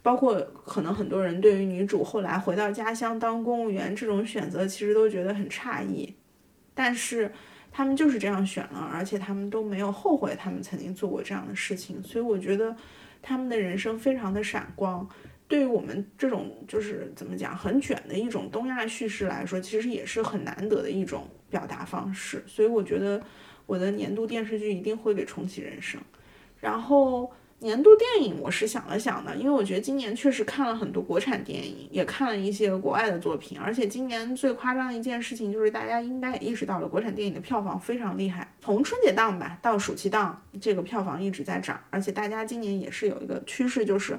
[0.00, 6.14] 包括可能很多人对于女主后来回到家乡当公务员这种选择，其实都觉得很诧异，
[6.72, 7.30] 但是
[7.70, 12.74] 他们就是这样选了，而且他们都没有后悔他们曾经做过这样的事情，所以我觉得
[13.20, 15.06] 他们的人生非常的闪光。
[15.48, 22.44] 对于我们这种就是怎么讲很卷的一种东亚叙事来说，其实也是很难得的一种表达方式。
[22.46, 23.18] 所以我觉得
[23.64, 25.98] 我的年度电视剧一定会给重启人生。
[26.60, 44.18] 然后年度电影我是想了想的，因为我觉得今年确实看了很多国产电影，也看了一些国外的作品，而且今年最夸张的一件事情就是大家应该也意识到了，国产电影的票房非常厉害，从春节档吧到暑期档，这个票房一直在涨，而且大家今年也是有一个趋势，就是。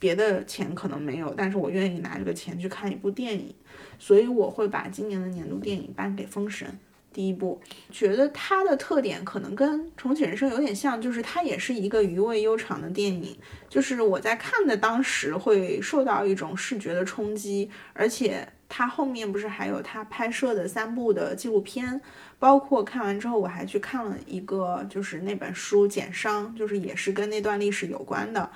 [0.00, 3.54] 别的钱可能没有，但是我愿意拿这个钱去看一部电影，
[4.00, 6.66] 所以我会把今年的年度电影颁给《封神》。
[7.12, 7.60] 第一部，
[7.90, 13.36] 觉得它的特点可能跟《重启人生》有点像，就是它也是一个余味悠长的电影。
[13.68, 22.00] 就是我在看的当时会受到一种视觉的冲击，而且它后面不是还有他拍摄的三部的纪录片，
[22.38, 28.48] 包括看完之后我还去看了一个，就是那本书《简伤》，就是也是跟那段历史有关的。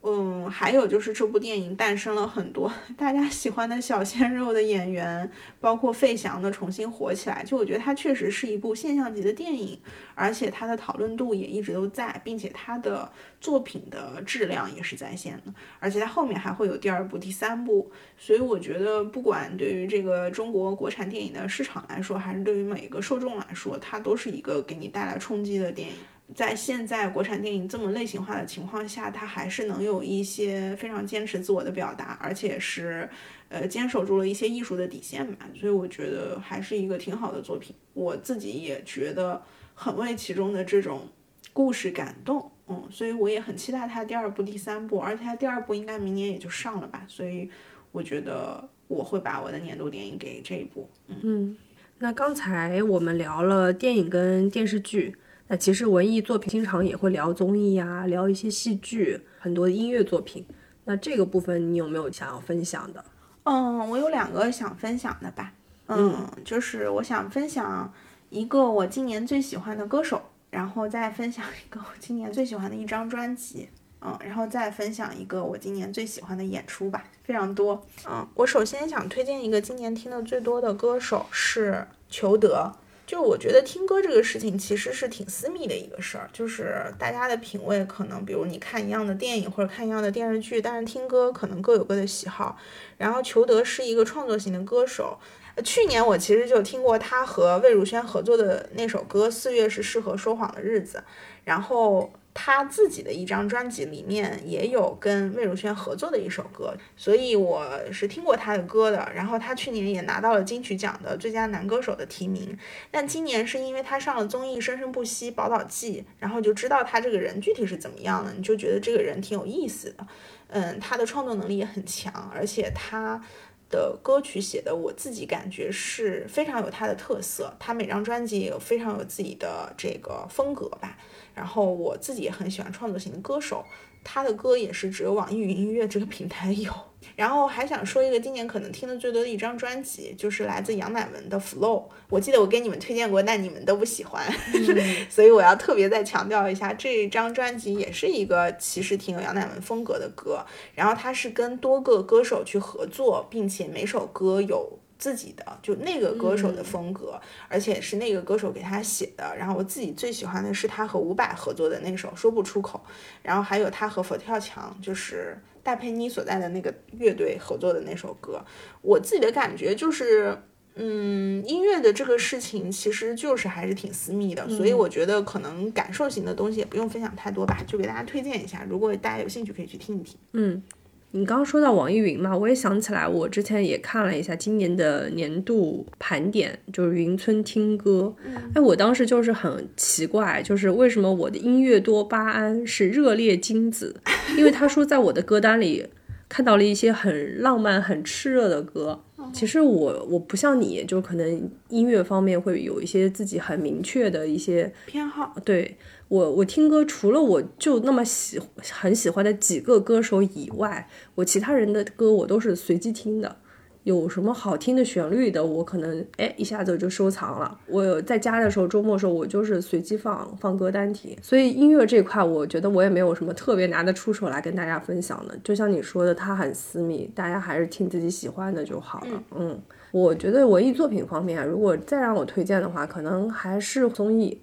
[0.00, 5.28] 嗯，还有就是这部电影诞生了很多 大家喜欢的小鲜肉的演员，
[5.60, 7.42] 包括费翔的重新火起来。
[7.44, 9.78] 就我觉得它确实是一部现象级的电影，
[10.14, 17.90] 而且它的讨论度也一直都在，并且它的作品的质量也是在线的，而且它后面还会有第二部、第三部。
[18.16, 25.94] 所以我觉得，不管对于这个中国国产电影的市场来说，还是对于每一个受众来说，它都是一个给你带来冲击的电影。
[26.34, 33.08] 在现在国产电影这么类型化的情况下，它还是能有一些非常坚持自我的表达，而且是，
[33.48, 35.48] 呃，坚守住了一些艺术的底线吧。
[35.54, 37.74] 所以我觉得还是一个挺好的作品。
[37.94, 39.42] 我自己也觉得
[39.74, 41.08] 很为其中的这种
[41.54, 47.02] 故事感动，嗯，所以我也很期待它第二部、第三部，而且它第二部应该明年也就上了吧。
[47.08, 47.50] 所以
[47.90, 50.88] 我觉得我会把我的年度电影给这一部。
[51.06, 51.56] 嗯，
[51.98, 55.16] 那刚才我们聊了电影跟电视剧。
[55.48, 60.44] 那其实文艺作品经常也会聊综艺呀，聊一些戏剧，很多音乐作品。
[60.84, 63.02] 那这个部分你有没有想要分享的？
[63.44, 65.52] 嗯，我有两个想分享的吧。
[65.86, 67.90] 嗯，就是我想分享
[68.28, 73.70] 一个我今年最喜欢的歌手，然后再分享一个我今年最喜欢的一张专辑。
[74.00, 77.82] 嗯，然后再分享一个我今年最喜欢的演出吧，非常多。
[78.06, 82.70] 嗯，我首先想推荐一个今年听的最多的歌手是裘德。
[83.08, 92.58] 就我觉得听歌这个事情其实是挺私密的一个事儿，就是大家的品味可能，比如你看一样的电影或者看一样的电视剧，但是听歌可能各有各的喜好。
[92.98, 95.18] 然后裘德是一个创作型的歌手，
[95.64, 100.98] 去年我其实就听过他和魏如萱合作的那首歌《四月是适合说谎的日子》，
[101.44, 102.12] 然后。
[102.40, 109.10] 他自己的一张专辑里面也有跟魏如萱合作的一首歌，所以我是听过他的歌的。
[109.12, 112.56] 然后他去年也拿到了金曲奖的最佳男歌手的提名，
[112.92, 120.06] 但今年是因为他上了综艺《生生不息·宝岛记》，然后就知道他这个人具体是怎么样的，你就觉得这个人挺有意思的。
[120.46, 123.20] 嗯，他的创作能力也很强，而且他
[123.68, 130.96] 的歌曲写的，我自己感觉是非常有他的特色，他每张专辑也有非常有自己的这个风格吧。
[131.38, 133.64] 然后我自己也很喜欢创作型的歌手，
[134.02, 136.72] 他的歌也是只有网易云音乐这个平台有。
[137.14, 141.82] 然后还想说一个今年可能听的最多的一张专辑，就是来自杨乃文的《Flow》。
[142.10, 144.20] 我记得我给你们推荐过，但你们都不喜欢，
[145.08, 150.44] 所以我要特别再强调一下，这张专辑也是一个其实挺有杨乃文风格的歌。
[150.74, 154.80] 然后它是跟多个歌手去合作，并且每首歌有。
[154.98, 159.36] 自己的就那个歌手的风格，而且是那个歌手给他写的。
[159.36, 162.80] 然后我自己最喜欢的是他和伍佰合作的那首《说不出口》，
[163.22, 168.44] 然后还有他和佛跳墙，就是戴佩妮所在的那个乐队合作的那首歌。
[168.82, 170.36] 我自己的感觉就是，
[170.74, 178.66] 嗯，音乐的这个事情其实就是还是挺私密的，所以我觉得可能感受型的东西也不用分享太多吧，就给大家推荐一下。
[178.68, 180.18] 如果大家有兴趣，可以去听一听。
[180.32, 180.60] 嗯。
[181.10, 188.14] 你刚刚说到网易云嘛，我也想起来，我之前也看了一下今年的年度盘点，就是云村听歌。
[188.54, 193.96] 哎，我当时就是很奇怪，就是为什么我的音乐多巴胺是热烈精子？
[194.36, 195.86] 因为他说在我的歌单里
[196.28, 199.02] 看到了一些很浪漫、很炽热的歌。
[199.32, 205.34] 其实我我不像你，就可能音乐方面会有一些自己很明确的一些偏好。
[205.44, 205.76] 对。
[206.08, 208.40] 我我听歌除了我就那么喜
[208.72, 213.36] 很喜欢的几个歌手以外，我其他人的歌我都是随机听的。
[213.84, 217.58] 有什么好听的旋律的，我可能哎一下子就收藏了。
[217.66, 221.16] 我在家的时候，周末的时候，我就是随机放放歌单听。
[221.22, 225.34] 所以音乐这块，我觉得我也没有什么特别拿得出手来跟大家分享的。
[225.42, 229.22] 就像你说的，它很私密，大家还是听自己喜欢的就好了。
[229.34, 229.58] 嗯，
[229.90, 234.38] 我觉得文艺作品方面，如果再让我推荐的话，可能还是综艺。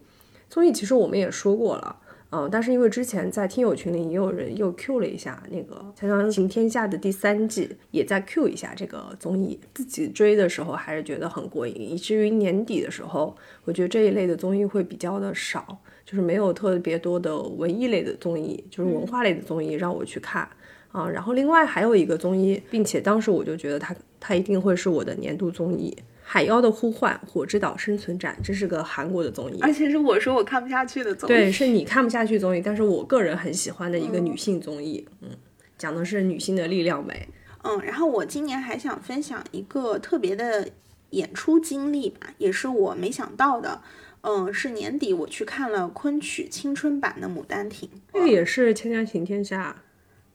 [0.50, 1.96] 综艺其实我们也说过了，
[2.32, 9.60] 嗯，但是因为之前在听友群里也有人又 Q 了一下那个《锵锵行天下》的第三季，也在 Q 一下这个综艺。
[9.74, 20.48] 自己追的时候还是觉得很过瘾，以至于年底的时候，我觉得这一类的综艺会比较的少，就是没有特别多的文艺类的综艺，就是文化类的综艺让我去看
[20.92, 21.10] 啊。
[21.10, 25.96] 然后另外还有一个综艺，并且当时我就觉得它它一定会是我的年度综艺。
[26.28, 31.32] 海妖的呼唤，火之岛生存战，这是个韩国的综艺，而且是我说我看不下去的综艺。
[31.32, 35.30] 对，是你看不下去综艺，但是我个人很喜欢的一个女性综艺，嗯，
[35.78, 37.30] 讲的是女性的力量美。
[37.62, 40.68] 嗯，然后我今年还想分享一个特别的
[41.12, 43.82] 演出经历吧，也是我没想到的。
[44.22, 49.76] 嗯，是年底我去看了昆曲青春版的《牡丹亭》，这个也是《锵锵行天下》。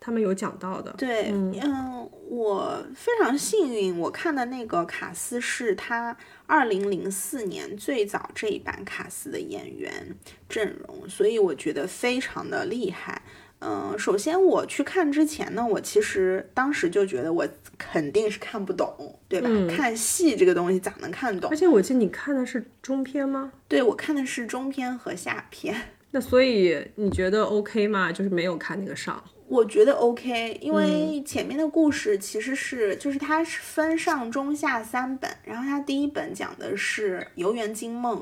[0.01, 10.17] 他们有讲到的，对，嗯，我非常幸运，我看的那个卡斯是他二零零四年最早这一版卡斯的演员
[10.49, 13.21] 阵容，所以我觉得非常的厉害。
[13.59, 19.51] 嗯，首先我去看之前呢，我其实当时就觉得我肯定是看不懂，对吧？
[19.69, 21.51] 看戏这个东西咋能看懂？
[21.51, 23.53] 而且我记得你看的是中篇吗？
[23.69, 25.77] 对，我看的是中篇和下篇。
[26.13, 28.11] 那所以你觉得 OK 吗？
[28.11, 29.23] 就是没有看那个上。
[29.51, 38.19] 我觉得 OK，因为前面的故事其实是，就是它是分上中下三本，然后它第一本讲的是《游园惊梦》，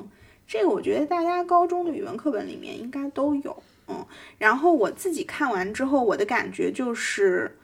[0.46, 4.06] 这个我觉得大家高中的语文课本里面应该都有，嗯，
[4.38, 7.58] 然后我自己看完之后，我的感觉就是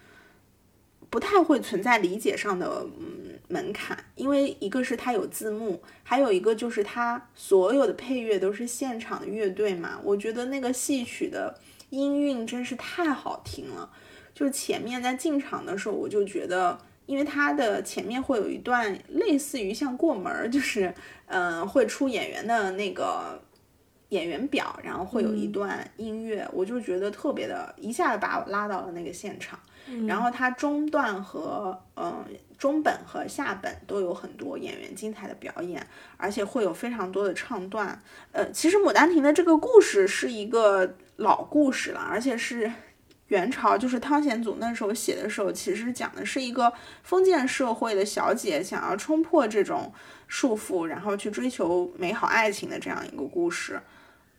[1.09, 11.59] 不太会存在理解上的嗯门槛，因为一个是它有字幕，还有一个就是它所有的配乐都是现场的乐队嘛，我觉得那个戏曲的。
[11.91, 13.89] 音韵真是太好听了，
[14.35, 20.93] 就前面在进场的时候，我就觉得，因为它的前面会有一段类似于像过门儿， 就是
[21.27, 23.41] 嗯会出演员的那个
[24.09, 29.59] 演员表，然后会有一段音乐，我就觉得特别的，一下子把我拉到了那个现场。
[30.07, 32.25] 然后它中段和嗯
[32.57, 38.01] 中本和下本都有很多演员精彩的表演，而且会有非常多的唱段。
[38.33, 42.71] 呃，其实《牡丹亭》的这个故事是一个老故事了，而且是
[43.29, 46.73] 元朝，就是汤显祖那时候写的时候，其实讲的是一个
[47.03, 49.93] 封建社会的小姐想要冲破这种
[50.29, 53.81] 束缚，然后去追求美好爱情的这样一个故事。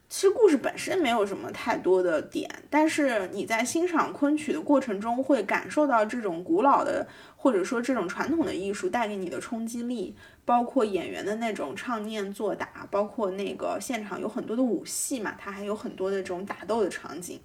[0.07, 7.05] 其实故事本身没有什么太多的点，但是你在欣赏昆曲的过程中，会感受到这种古老的
[7.35, 10.15] 或者说这种传统的艺术带给你的冲击力，
[10.45, 17.39] 包括演员的那种唱念做打，包括那个现场有很多的武戏嘛，它还有很多的这种打斗的场景，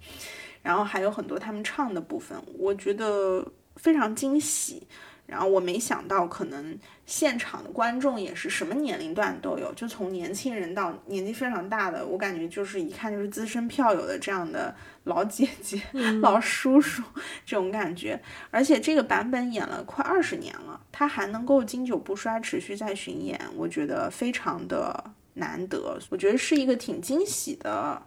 [0.61, 4.87] 然后还有很多他们唱的部分，我觉得非常惊喜。
[5.31, 14.75] 然后我没想到，可能现场的观众也是什么年龄段都有，就从年轻人到年纪非常大的，我感觉就是一看就是资深票友的这样的
[15.05, 15.81] 老姐姐、
[16.19, 17.01] 老叔叔
[17.45, 18.21] 这种感觉。
[18.49, 25.01] 而且这个版本演了快二十年了，他还能够经久不衰，持续在巡演，我觉得非常的
[25.35, 25.97] 难得。
[26.09, 28.01] 我觉得是一个挺惊喜的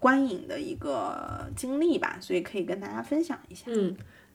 [0.00, 3.66] 观影的一个经历吧，所以可以跟大家分享一下。
[3.66, 3.94] 嗯，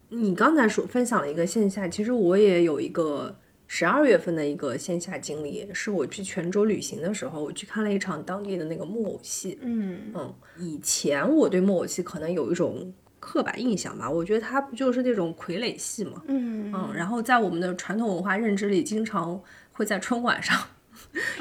[0.10, 3.36] 你刚才说分享了一个线下，其实我也有一个
[3.68, 9.60] 十二月份的一个线下经历，是我去泉州旅行的时候，我去看了一场当地的那个木偶戏。
[9.62, 16.24] 嗯嗯，以前我对木偶戏可能有一种刻板印象吧，我觉得它不就是那种傀儡戏嘛。
[16.28, 19.42] 嗯嗯，然后在我们的传统文化认知里，经常
[19.74, 20.58] 会在春晚上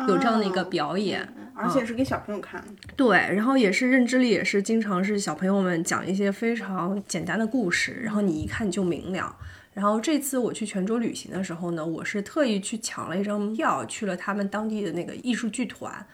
[0.08, 1.28] 有这样的一个表演。
[1.58, 2.66] 而且是给小朋友看的。
[2.94, 9.34] 对，然后也是认知力也是经常是小朋友们讲一些非常简单的故事，然后你一看就明了。
[9.72, 16.06] 然后这次我去泉州旅行的时候呢，我是特意去抢了一张票，去了他们当地的那个艺术剧团。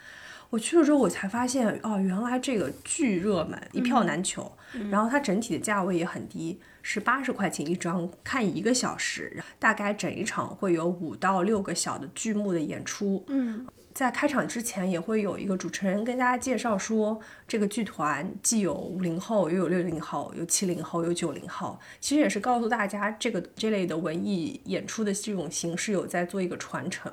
[0.53, 4.51] 我去了之后，我才发现哦，原来这个巨热门，一票难求。
[4.91, 13.23] 然后它整体的价位也很低，是八十块钱一张，看一个小时，大概整一场会有五到六个小的剧目的演出。
[13.29, 27.11] 嗯在开场之前也会有一个主持人跟大家介绍说，这个剧团既有五零后，又有六零后，有七零后，有九零后，其实也是告诉大家这个这类的文艺演出的这种形式有在做一个传承。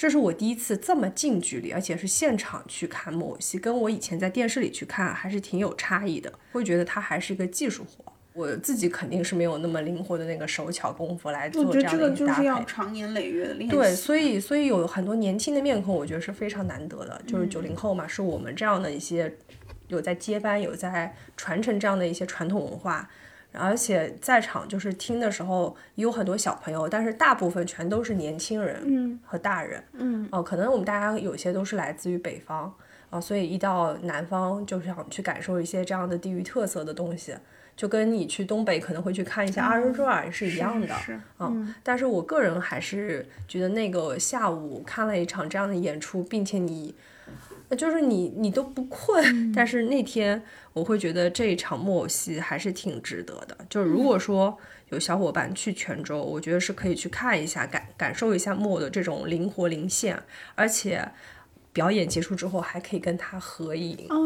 [0.00, 8.10] 这是我第一次这么近距离，而且是现场去看木偶戏，跟我以前在电视里去看还是挺有差异的，会觉得它还是一个技术活。
[8.32, 12.42] 我自己肯定是没有那么灵活的那个手巧功夫来做我觉得这个就这样的一搭配。
[12.42, 13.76] 是要长年累月的练习。
[13.76, 17.20] 对，所以所以有很多年轻的面孔，我觉得是非常难得的。
[17.26, 19.30] 就是九零后嘛，是我们这样的一些
[19.88, 23.06] 有在接班、有在传承这样的一些传统文化，
[23.52, 29.82] 而且在场就是听的时候也有很多小朋友，但是大部分全都是年轻人嗯和大人。
[29.94, 32.72] 嗯哦、可能我们大家有些都是来自于北方
[33.10, 37.34] 啊、所以一到南方就想去感受一些这样的地域特色的东西，
[37.76, 40.94] 就跟你去东北可能会去看一下二人转是一样的。
[40.94, 46.94] 是嗯，但是我个人还是觉得那个下午看了一场这样的演出，并且你，呃
[47.76, 50.42] 就是你你都不困， 但是那天
[50.72, 53.56] 我会觉得这一场木偶戏还是挺值得的。
[53.68, 54.56] 就是如果说
[54.90, 60.20] 有小伙伴去泉州，我觉得是可以去看一下，感感受一下木偶的这种灵活灵现，
[60.54, 61.08] 而且
[61.72, 64.06] 表演结束之后还可以跟他合影。
[64.08, 64.16] 哦，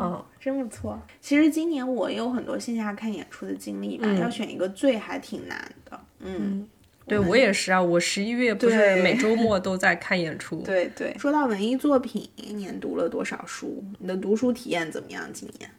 [0.00, 1.00] 嗯，真不错。
[1.20, 6.00] 其实今年我也有很多线下看演出的经历吧，嗯要选一个最还挺难的。
[6.20, 6.68] 嗯，
[7.08, 10.62] 对我也是啊，我十一月不是每周末都在看演出。
[10.66, 11.16] 对对。
[11.18, 13.82] 说到文艺作品，一年读了多少书？
[13.98, 15.24] 你的读书体验怎么样？
[15.32, 15.70] 今年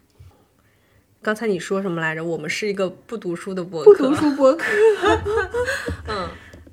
[1.22, 2.24] 刚才你说什么来着？
[2.24, 3.92] 我们是一个不读书的播客。
[3.92, 4.66] 不读书播客。
[6.08, 6.30] 嗯，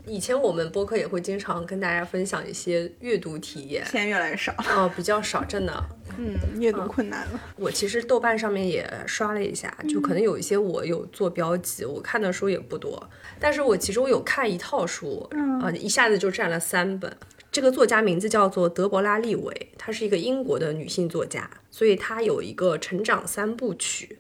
[0.09, 3.85] 以前我们播客也会经常跟大家分享一些阅读体验。
[3.87, 4.55] 现在越来越少。
[4.71, 5.85] 哦，比较少，真的。
[6.17, 7.41] 嗯，阅读困难了。
[7.57, 15.29] 我其实豆瓣上面也刷了一下，就可能有一些我有做标记，我看的书也不多，但是我其实我有看一套书，
[15.61, 17.15] 啊、一下子就占了三本。
[17.51, 24.19] 这个作家名字叫做德伯拉·利维，她是一个英国的女性作家，所以她有一个成长三部曲。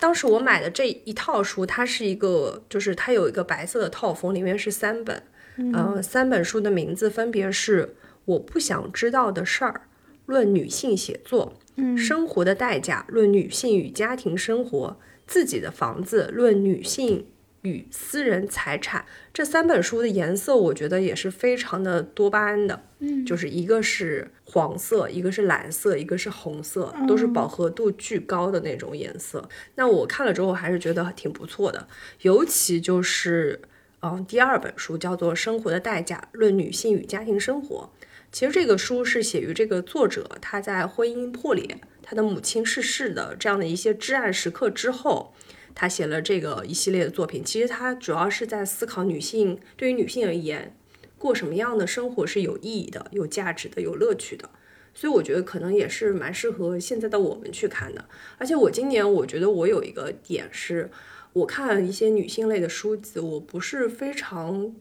[0.00, 5.22] 当时我买的这一套书，它是一个，就是它有一个白色的套封，里面是三本，
[5.56, 7.86] 嗯、三本书的名字分别是
[8.24, 9.72] 《我不想知道的事儿》、
[10.26, 11.58] 《论女性写作》、
[11.96, 17.26] 生活的代价论女性与家庭生活，自己的房子论女性
[17.62, 19.04] 与私人财产。
[19.32, 29.48] 这三本书的颜色，我觉得也是非常的多巴胺的，嗯，就是一个是黄色，一个是蓝色，一个是红色，都是饱和度巨高的那种颜色。
[29.74, 31.88] 那我看了之后还是觉得挺不错的，
[32.22, 33.60] 尤其就是。
[34.00, 37.90] 嗯，第二本书叫做《生活的代价：论女性与家庭生活》。
[38.30, 45.34] 其实这个书是写于这个作者他在婚姻破裂、他的母亲逝世的这样的一些至暗时刻之后，
[45.74, 47.42] 他写了这个一系列的作品。
[47.42, 50.76] 其实他主要是在思考女性对于女性而言，
[51.18, 54.48] 过什么样的生活是有意义的、有价值的、有乐趣的。
[54.94, 58.04] 所以我觉得可能也是蛮适合现在的我们去看的。
[58.38, 60.90] 而且我今年我觉得我有一个点是，
[61.32, 64.74] 我看一些女性类的书籍，我不是非常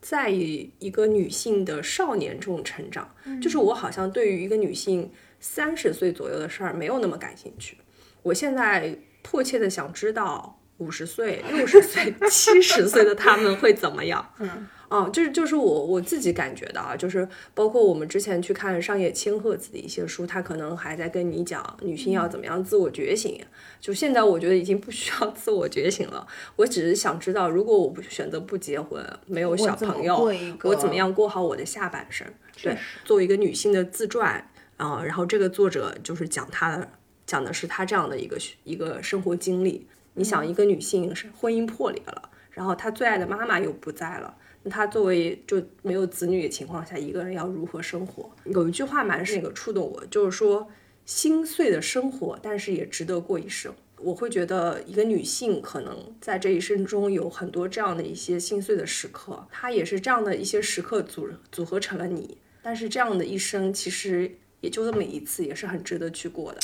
[0.00, 7.78] 在意一个女性的少年这种成长，就是我好像对于一个女性三十岁左右的事儿没有那么感兴趣。
[8.22, 14.32] 我现在迫切的想知道五十岁、六十岁、七十岁的她们会怎么样。
[14.38, 23.40] 嗯，啊，这就是我我自己感觉的啊，就是包括我们之前去看上野千鹤子的一些书，她可能还在跟你讲女性要怎么样自我觉醒。
[23.80, 26.26] 就现在我觉得已经不需要 自我觉醒了，
[26.56, 30.30] 我只是想知道，如果我不选择不结婚，没有小朋友，
[30.62, 32.26] 我怎么样过好我的下半生？
[32.62, 36.88] 对实，作为一个女性的自传啊、然后这个作者就是讲她的，
[37.26, 39.86] 讲的是她这样的一个一个生活经历。
[40.14, 44.34] 你想，一个女性是婚姻破裂了，然后她最爱的妈妈又不在了。
[44.64, 48.28] 那她作为就没有子女的情况下，一个人要如何生活？
[48.46, 50.68] 有一句话蛮是那个触动我，就是说
[51.04, 53.72] 心碎的生活，但是也值得过一生。
[54.00, 62.36] 我会觉得一个女性可能在这一生中有很多这样的一些心碎的时刻，她也是这样的一些时刻组组合成了你。
[62.62, 66.58] 但是这样的一生其实也就这么一次，也是很值得去过的。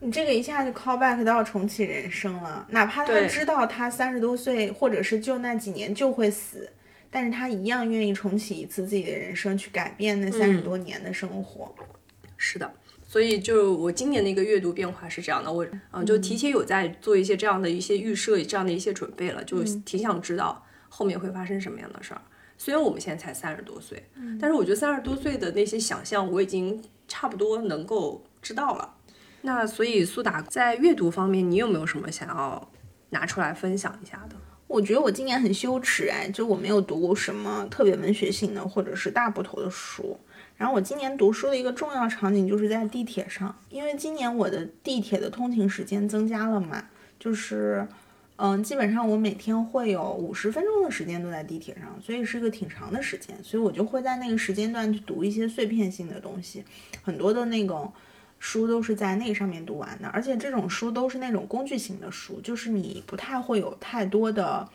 [0.00, 6.68] 你这个一下就 call back 到重启人生了，哪怕他知道他三十多岁或者是就那几年就会死，
[7.10, 11.74] 但是他一样愿意重启一次自己的人生，去改变那三十多年的生活。
[12.36, 12.70] 是的，
[13.06, 22.20] 所以就我今年的一个阅读变化是这样的，我嗯就提前有在做一些这样的一些预设，这样的一些准备了，就挺想知道后面会发生什么样的事儿。
[22.58, 24.02] 虽然我们现在才三十多岁，
[24.40, 28.94] 但是我觉得三十多岁的那些想象，我已经差不多能够知道了。
[29.42, 32.70] 那所以苏打在阅读方面，你有没有什么想要
[33.10, 34.36] 拿出来分享一下的？
[34.66, 40.18] 我觉得我今年很羞耻哎，就我没有读过什么特别文学性的或者是大部头的书。
[40.56, 46.82] 然后我今年读书的一个重要场景就是在地铁上，因为今年我的地铁的通勤时间增加了嘛，
[47.20, 47.86] 就是
[48.36, 56.64] 嗯，基本上我每天会有五十分钟的时间都在地铁上，所以是个挺长的时间，所以我就会在那个时间段去读一些碎片性的东西，
[57.02, 57.92] 很多的那种。
[58.38, 64.68] 书都是在那个上面读完的，而且这种书都是那种工具型的书，就是你不太会有太多的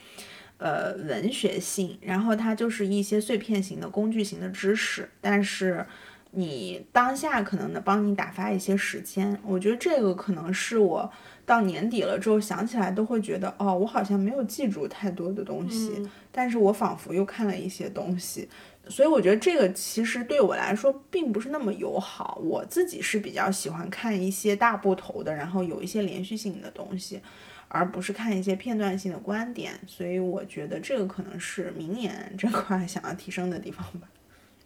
[0.58, 5.86] 呃文学性，然后它就是一些碎片型的工具型的知识，但是
[6.32, 9.38] 你当下可能能帮你打发一些时间。
[9.44, 11.10] 我觉得这个可能是我
[11.44, 18.48] 到年底了之后想起来都会觉得，哦，我好像没有记住太多的东西，但是我仿佛又看了一些东西。
[18.92, 22.38] 所以我觉得这个其实对我来说并不是那么友好。
[22.44, 27.22] 我自己是比较喜欢看一些大部头的，然后有一些连续性的东西，
[27.68, 29.72] 而不是看一些片段性的观点。
[29.86, 34.06] 所以我觉得这个可能是明年 这块想要提升的地方吧。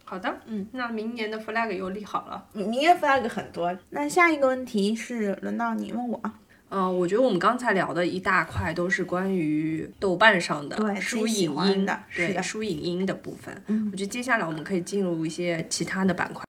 [0.03, 2.45] 好的，嗯，那明年的 flag 又立好了。
[2.51, 3.77] 明明年 flag 很多。
[3.89, 6.21] 那下一个问题是轮到你问我。
[6.69, 13.63] 嗯、我觉得我们刚才聊的一大块都是关于豆瓣上的对书影音的对书影音的部分。
[13.67, 16.43] 嗯我觉得接下来我们可以进入一些其他的板块。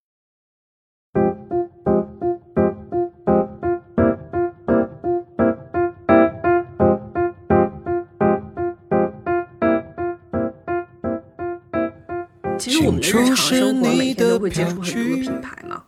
[12.59, 15.85] 其实我们的日常生活每天都会接触很多品牌嘛，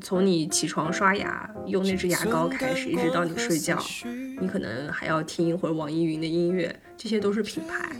[0.00, 3.78] 从你起床刷牙用那支牙膏开始，一直到你睡觉，
[4.40, 7.90] 你可能还要听一会儿网易云的音乐，这些都是品牌。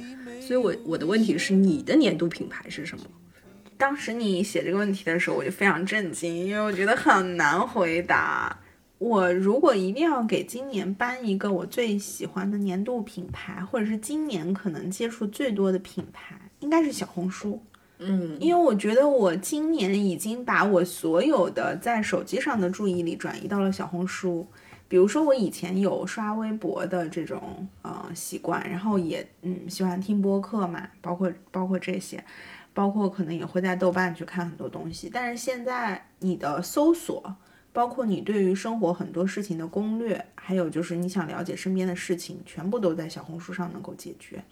[0.41, 3.05] 所以我我的问题是，你的年度品牌是什么？
[3.77, 8.57] 当时你写这个问题的时候，我就非常震惊，因为我觉得很难回答。
[8.99, 17.61] 我如果一定要给今年颁一个我最喜欢的年度品牌，或者是今年可能接触最多的品牌，应该是小红书。
[17.99, 24.47] 嗯，因为我觉得我今年已经把我所有的在手机上的注意力转移到了小红书。
[24.87, 32.23] 比如说，我以前有刷微博的这种呃习惯，然后也嗯喜欢听播客嘛，包括包括这些，
[32.73, 35.11] 包括可能也会在豆瓣去看很多东西。
[35.13, 37.35] 但是现在你的搜索，
[37.73, 44.45] 包括你对于生活很多事情的攻略，还有就是你想了解身边的事情，全部都在小红书上能够解决。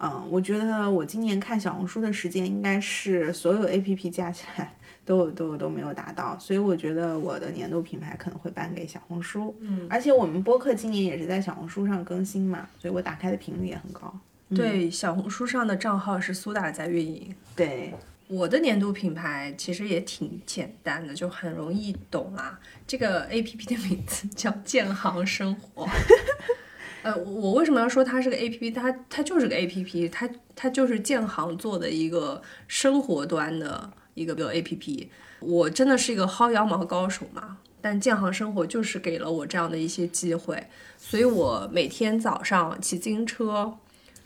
[0.00, 4.74] 嗯，我觉得我今年看小红书的时间应该是所有 A P P 加起来
[5.04, 9.56] 都都都没有达到，所以我觉得我的年度品牌可能会颁给小红书。
[9.60, 14.14] 嗯，而且我们播客今年也是在小红书上更新嘛，所以我打开的频率也很高。
[14.54, 17.34] 对，小红书上的账号是苏打在运营。
[17.56, 17.92] 对，
[18.28, 22.58] 我的年度品牌其实也挺简单的，就很容易懂啦。
[22.86, 25.88] 这个 A P P 的名字叫建行生活。
[27.02, 28.70] 呃，我为什么要说它是个 A P P？
[28.70, 35.10] 它它就是个 A P P，它它就是建行做的一个生活端的一个 A P P。
[35.40, 43.72] 我真的是一个薅羊毛高手嘛，但建行生活就是给了我这样的一些机会，所以我每天早上骑自行车，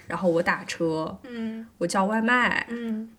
[0.07, 3.11] 然后我打车，嗯我叫外卖，嗯，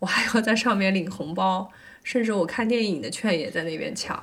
[0.00, 1.72] 我还要在上面领红包，
[2.04, 4.22] 甚至我看电影的券也在那边抢。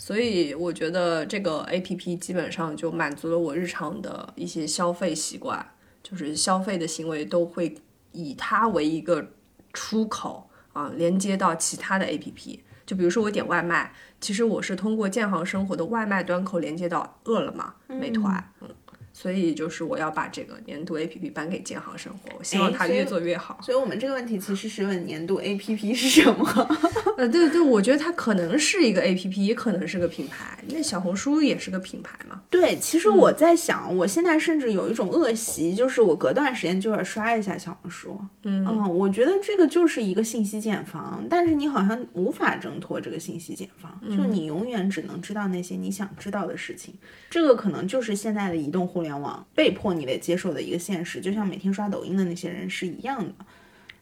[0.00, 5.62] 所以我觉得这个 A P P 基本上就满足了我日常的一些消费习惯，
[6.02, 7.76] 就是消费的行为都会
[8.12, 9.32] 以它为一个
[9.74, 12.60] 出口啊，连接到其他的 APP。
[12.86, 13.92] 就比如说我点外卖，
[14.22, 18.68] 其实我是通过建行生活的外卖端口连接到饿了么、美团，嗯。
[19.12, 23.58] 所以就是我要把这个年度 A P P 搬给建行生活，我希望它越做越好。
[23.62, 26.46] 所以我们这个问题其实是问年度 A P P 是什么？
[27.18, 30.58] 呃，对对，我觉得它可能是一个 A P P，也可能是个品牌。
[30.68, 32.40] 那小红书也是个品牌嘛？
[32.48, 38.18] 对，其实我在想，我现在甚至有一种恶习，就是我隔段时间就要刷一下小红书。
[38.44, 46.94] 嗯嗯，我觉得这个就是一个信息茧房，但是你好像无法挣脱这个信息茧房，就你永远只能知道那些你想知道的事情。
[47.28, 53.32] 这个可能就是现在的移动互联网被迫你得接受的一个现实，就像每天刷抖音的那些人是一样的。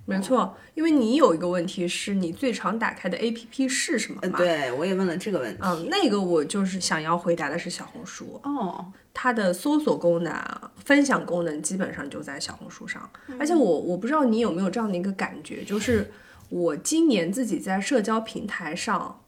[0.04, 4.38] 没错，因为你有一个问题是你最常打开的 APP 是什么嘛？
[4.38, 5.60] 对，我也问了这个问题。
[5.62, 8.40] 嗯，那个我就是想要回答的是小红书。
[8.42, 10.34] 哦，它的搜索功能、
[10.82, 13.10] 分享功能基本上就在小红书上。
[13.38, 16.10] 而且我我不知道你有没有这样的一个感觉，就是
[16.48, 19.20] 我今年自己在社交平台上，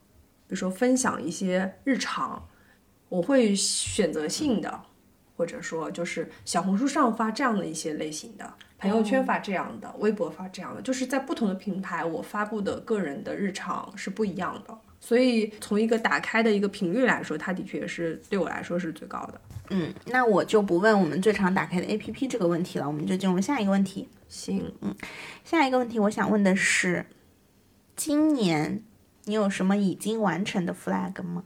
[0.46, 2.48] 比如说分享一些日常，
[3.10, 4.80] 我会选择性的，
[5.40, 8.52] 或者说就是小红书上发这样的一些类型的。
[8.78, 14.78] 朋友圈发这样的，微博发这样的，就是在不同的平台，我发布的个人的日常是不一样的。
[15.00, 19.40] 所以从一个打开的一个频率来说，它的确是对我来说是最高的。
[19.70, 24.06] 嗯，那我就不问我们最常打开的 APP 这个问题了，我们就进入下一个问题。
[24.28, 24.94] 行，嗯，
[25.42, 27.06] 下一个问题我想问的是，
[27.96, 28.82] 今年
[29.24, 31.44] 你有什么已经完成的 flag 吗？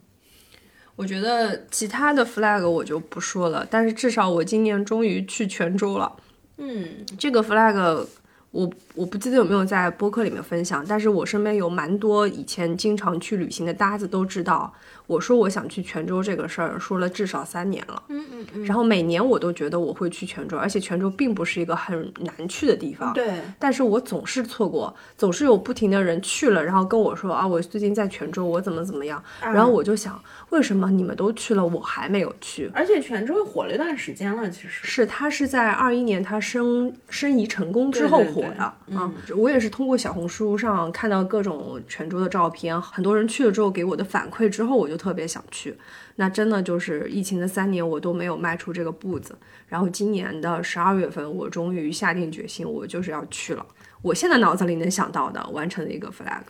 [0.97, 6.13] 我觉得其他的 flag 我就不说了，但是至少我今年终于去泉州了。
[6.59, 8.07] 嗯，这个 flag
[8.53, 14.73] 我我不记得有没有在播客里面分享，但是我身边有蛮多以前经常去旅行的搭子都知道。
[15.07, 18.03] 我说我想去泉州这个事儿，说了至少三年了。
[18.09, 18.65] 嗯嗯嗯。
[18.65, 23.13] 然后每年我都觉得我会去泉州，而且泉州并不是一个很难去的地方。
[23.13, 23.41] 对。
[23.59, 29.23] 但是我总是错过，总是有不停的人去了，然后跟我说啊，我最近在泉州，我怎么怎么样。
[29.41, 30.19] 然后我就想，
[30.51, 32.71] 为什么你们都去了，我还没有去？
[32.75, 39.13] 而且泉州火了一段时间了，其实是他是在二一年它申申遗成功之后火的啊。
[39.37, 45.77] 我也是通过小红书上看到各种泉州的照片，很多人去了之后给我的反馈之后，我就就特别想去。
[46.15, 49.37] 那真的就是疫情的三年，我都没有迈出这个步子。
[49.67, 53.67] 然后今年的十二月份，我终于下定决心，我就是要去了。
[54.03, 56.43] 我现在脑子里能想到的完成的一个 flag。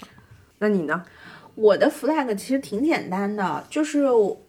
[0.58, 1.02] 那你呢？
[1.54, 4.00] 我的 flag 其实挺简单的，就是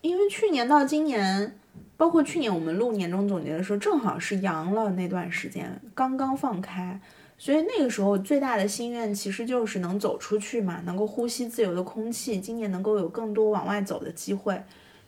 [0.01, 1.57] 因为去年到今年，
[1.95, 6.99] 包括去年我们录年终总结的时候，正好是阳了那段时间，刚刚放开。
[7.37, 12.39] 所以那个时候最大的心愿其实就是能走出去嘛，能够呼吸自由的空气。
[12.39, 14.63] 今年能够有更多往外走的机会，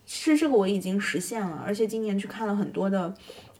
[0.06, 1.64] 其实这个我已经实现了。
[1.66, 3.14] 而且今年去看了很多的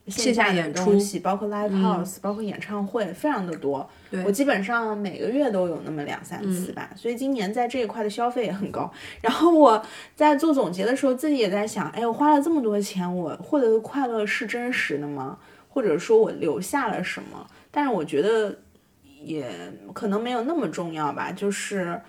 [0.08, 0.92] 线下演出，
[1.24, 3.90] 包括 live house，包括演唱会，非常的多。
[4.26, 6.90] 我基本上每个月都有那么两三次吧。
[6.96, 8.92] 所以今年在这一块的消费也很高。
[9.22, 9.82] 然后我
[10.14, 15.38] 在做总结的时候，自己也在想，哎，我花了这么多钱，我获得的快乐是真实的吗？
[15.70, 17.48] 或者说我留下了什么？
[17.72, 18.58] 但是我觉得
[19.24, 19.50] 也
[19.94, 22.00] 可能没有那么重要吧，就是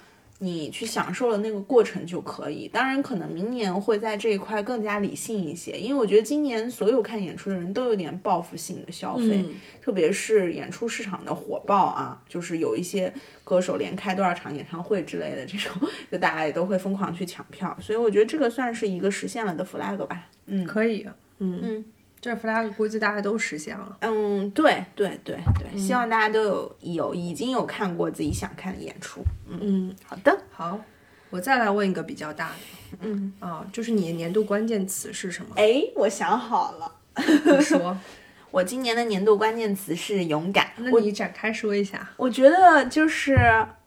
[0.41, 2.69] 你去享受了那个过程就可以。
[2.69, 9.45] 当然，可能明年会在这一块更加理性一些，因为我觉得今年所有看演出的人都有点报复性的消费，
[9.83, 15.73] 特别是演出市场的火爆啊，就是有一些歌手连开多少场演唱会之类的这种，
[16.13, 17.77] 就大家也都会疯狂去抢票。
[17.81, 20.29] 所以我觉得这个算是一个实现了的 flag 吧。
[20.47, 21.05] 嗯，可以。
[21.41, 21.85] 嗯嗯。
[22.21, 23.97] 这 flag 估计大家都实现了。
[24.01, 29.23] 嗯，对对对对，希望大家都有有已经有看过自己想看的演出。
[29.49, 30.81] 嗯，好的，好，
[31.31, 32.99] 我再来问一个比较大的。
[33.01, 35.51] 嗯啊，就是你的年度关键词是什么？
[35.57, 37.97] 哎，我想好了，你说。
[38.51, 40.69] 我今年的年度关键词是勇敢。
[40.77, 42.09] 那你展开说一下。
[42.17, 43.37] 我觉得就是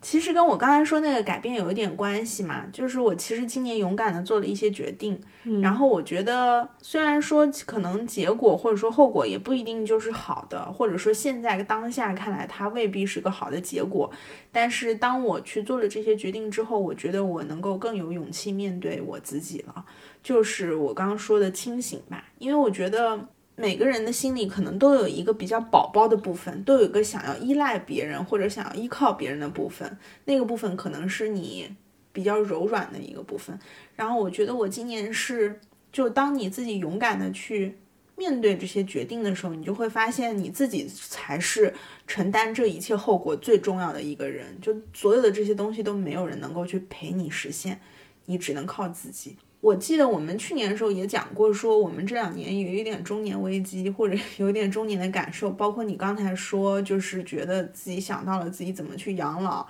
[0.01, 5.19] 其实跟我刚才说那个改变有一点关系嘛，就是我其实今年勇敢的做了一些决定，
[5.61, 14.11] 然后我觉得虽然说可能结果或者说后果也不一定就是好的，或者说现在当下看来它未必是个好的结果，
[14.51, 19.85] 但是当我去做了这些决定之后，我觉得我能够更有勇气面对我自己了，
[20.21, 23.27] 就是我刚刚说的清醒吧，因为我觉得。
[23.61, 31.69] 每个人的心里可能都有一个比较宝宝的部分，都有一个想要依赖别人或者想要依靠别人的部分，那个部分可能是你
[32.11, 33.59] 比较柔软的一个部分。
[33.95, 35.59] 然后我觉得我今年是，
[35.91, 37.77] 就当你自己勇敢的去
[38.15, 41.71] 面对这些决定的时候，你就会发现你自己才是
[42.07, 44.59] 承担这一切后果最重要的一个人。
[44.59, 47.79] 就所有的这些东西都没有人能够去陪你实现，
[48.25, 49.37] 你只能靠自己。
[49.61, 55.51] 我记得我们去年的时候也讲过，说我们这两年有一点中年危机，或者有一点中年的感受。
[55.51, 59.67] 包括你刚才说，就是觉得自己想到了自己怎么去养老，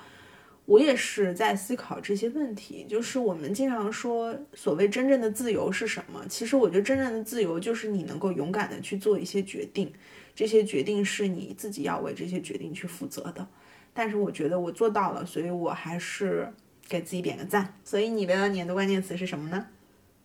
[0.66, 2.86] 我也是在思考这些问题。
[2.88, 6.26] 就是我们经常说，所谓真正的自由是什么？
[6.30, 9.92] 其实我觉得真正的自由就是你能够勇敢的去做一些决定，
[10.34, 13.46] 这些决定是你自己要为这些决定去负责的。
[13.94, 16.50] 但是我觉得我做到了，所以我还是
[16.88, 17.74] 给自己点个赞。
[17.84, 19.68] 所以你的年度关键词是什么呢？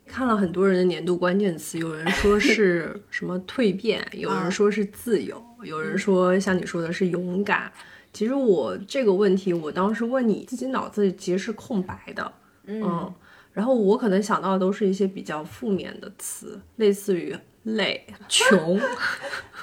[0.07, 7.71] 看了很多人的年度关键词，有人说是 什么蜕变， 有人说是自由，有人说像你说的是勇敢。
[8.13, 12.33] 其实我这个问题，我当时问你自己脑子里其实是空白的，
[12.65, 13.13] 嗯，
[13.53, 17.37] 然后我可能想到的都是一些比较负面的词，类似于。
[17.67, 18.81] 累、 穷、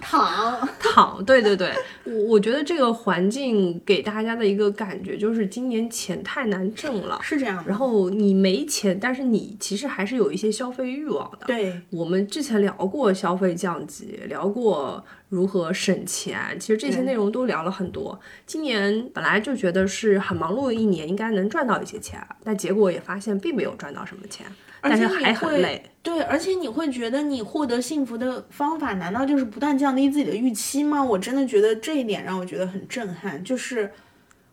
[0.02, 1.74] 躺、 躺，对对对，
[2.04, 7.64] 我我觉得这个环境给大家的一个感觉就是今年钱太难挣了，是这样。
[7.66, 11.48] 然后你没钱，但是你其实还是有一些消费欲望的。
[11.48, 18.20] 对，我们之前聊过消费降级，聊过如何省钱，其实这些内容都聊了很多。
[18.46, 24.46] 今年本来就觉得是很忙碌的一年，应该能赚到一些钱，但结果也发现并没有赚到什么钱。
[24.90, 31.02] 但是还很累，对，而且你会觉得你获得幸福的方法，难道就是不断降低自己的预期吗？
[31.02, 33.90] 我真的觉得这一点让我觉得很震撼，就是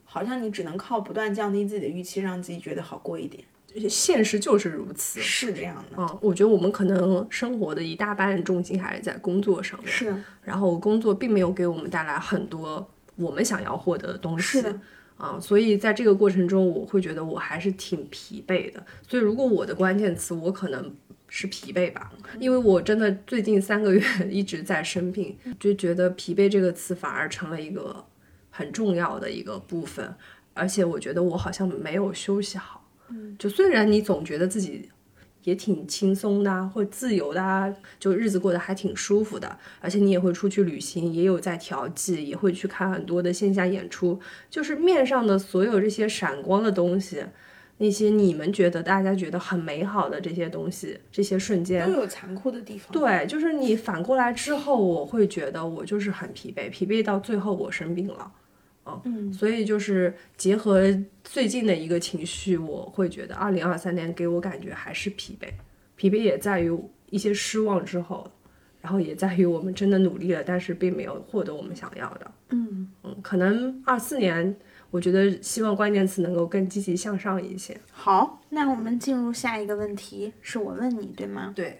[0.05, 3.43] 好像你只能靠不断降低自己的预期，让自己觉得好过一点。
[3.89, 5.97] 现实就是如此，是这样的。
[5.97, 10.15] 嗯，我觉得我们可能生活的一大半重心还是在工作上面，是。
[10.43, 14.45] 然后工作并没有给我们带来很多我们想要获得的东西。
[14.45, 14.81] 是的。
[15.21, 18.83] 啊，所以在这个过程中，我会觉得我还是挺疲惫的。
[19.07, 20.95] 所以如果我的关键词，我可能
[21.29, 28.05] 是疲惫吧，因为我真的最近三个月 一直在生病，就觉得疲惫这个词反而成了一个
[28.49, 30.15] 很重要的一个部分，
[30.55, 32.89] 而且我觉得我好像没有休息好。
[33.11, 34.89] 嗯，就虽然你总觉得自己。
[35.45, 39.59] 也挺轻松的，或自由的啊，就日子过得还挺舒服的。
[39.81, 44.21] 而且你也会出去旅行，也有在调剂，也会去看很多的线下演出。
[44.49, 47.25] 就是面上的所有这些闪光的东西，
[47.79, 52.93] 那些你们觉得大家觉得很美好的这些东西，这些瞬间都有残酷的地方。
[52.93, 58.31] 对，就是你反过来之后，我会觉得我就是很疲惫，疲惫到最后我生病了。
[59.05, 60.83] 嗯，所以就是结合
[61.23, 65.49] 最近的一个情绪，我会觉得二零二三年给我感觉还是疲惫，
[65.97, 66.75] 疲惫也在于
[67.11, 68.31] 一些失望之后，
[68.81, 72.31] 然后也在于我们真的努力了，但是并没有获得我们想要的。
[72.51, 74.57] 嗯嗯，可能二四年，
[74.91, 77.79] 我觉得希望关键词能够更积极向上一些。
[77.93, 81.53] 好，那我们进入下一个问题，是我问你对吗？
[81.55, 81.79] 对。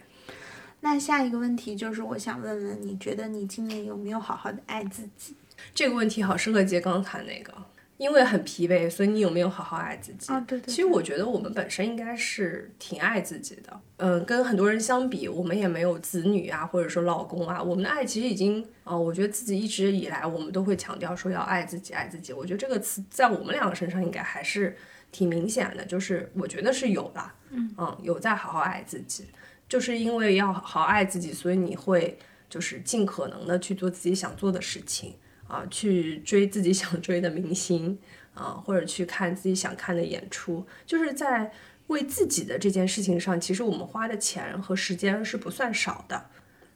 [0.83, 5.35] 那下一个问题就是我想问问，你觉得你今年有没有好好的爱自己？
[5.73, 7.53] 这个问题好适合接刚才那个，
[7.97, 10.31] 因为很疲惫，所以你有没有好好爱自己？
[10.31, 10.73] 啊，对对。
[10.73, 22.33] 其实我觉得我们本身应该是挺爱自己的，嗯，跟很多人相比，我们也没有子女啊，或者说老公啊，我们的爱其实已经，呃，我觉得自己一直以来我们都会强调说要爱自己，爱自己。
[22.33, 24.75] 我觉得这个词在我们两个身上应该还是
[25.11, 29.25] 挺明显的，就是我觉得是有的，嗯嗯，有在好好爱自己，
[29.69, 32.17] 就是因为要好好爱自己，所以你会
[32.49, 35.13] 就是尽可能的去做自己想做的事情。
[35.51, 37.99] 啊，去追自己想追的明星
[38.33, 41.51] 啊，或者去看自己想看的演出，就是在
[41.87, 46.27] 为自己的这件事情上，其实我们花的钱和时间是不算少的。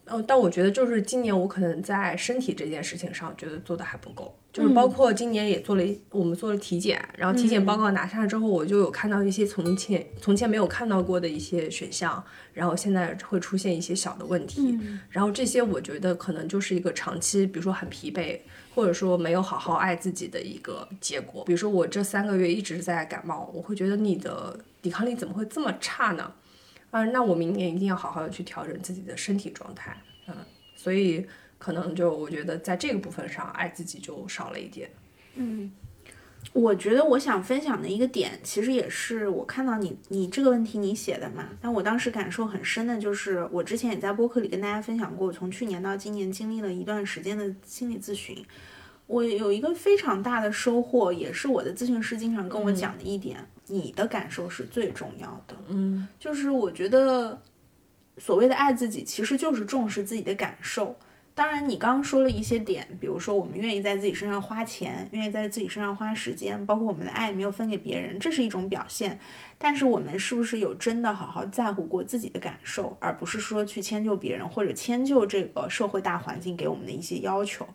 [0.06, 4.36] 嗯，但我觉得就是今年我可能在身体这件事情上，觉得做的还不够。
[4.54, 14.80] 就是包括今年也做了，我们做了体检，然后体检报告拿下来之后，我就有看到一些从前从前没有看到过的一些选项，然后现在会出现一些小的问题，
[15.10, 18.40] 然后这些我觉得可能就是一个长期，比如说很疲惫。
[18.76, 26.30] 或者说没有好好爱自己的一个结果，比如说我这三个月一直在感冒，我会觉得你的抵抗力怎么会这么差呢？
[26.96, 30.36] 啊，那我明年一定要好好的去调整自己的身体状态，嗯，
[30.78, 31.26] 所以
[31.58, 34.90] 可能就我觉得在这个部分上爱自己就少了一点，
[35.36, 35.70] 嗯。
[36.54, 48.46] 我觉得我想分享的一个点，其实也是我看到你你这个问题你写的嘛，但我当时感受很深的就是，我之前也在播客里跟大家分享过，从去年到今年经历了一段时间的心理咨询，
[49.08, 57.42] 我有一个非常大的收获，也是我的咨询师经常跟我讲的一点，你的感受是最重要的，嗯，就是我觉得
[58.18, 60.96] 所谓的爱自己，其实就是重视自己的感受。
[61.34, 69.20] 当然，你刚刚说了一些点，比如说我们愿意在自己身上花钱，愿意在自己身上花时间，包括我们的爱没有分给别人，这是一种表现。
[69.58, 77.68] 但是我们是不是有真的好好在乎过自己的感受，而不是说去迁就别人或者迁就这个社会大环境给我们的一些要求？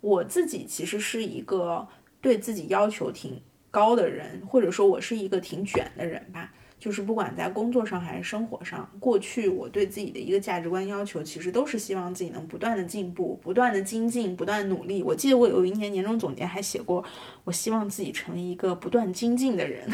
[0.00, 1.86] 我自己其实是一个
[2.20, 3.40] 对自己要求挺
[3.74, 6.52] 高的人，或者说我是一个挺卷的人吧。
[6.78, 15.02] 就是不管在工作上还是生活上，过去我对自己的一个价值观要求，其实都是希望自己能不断的进步、不断的精进、不断努力。
[15.02, 17.02] 我记得我有一年年终总结还写过，
[17.44, 19.88] 我希望自己成为一个不断精进的人。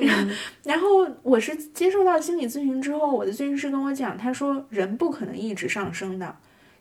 [0.64, 6.36] 然后我是接受到心理咨询之后，我的咨询师跟我讲，他说人不可能一直上升的，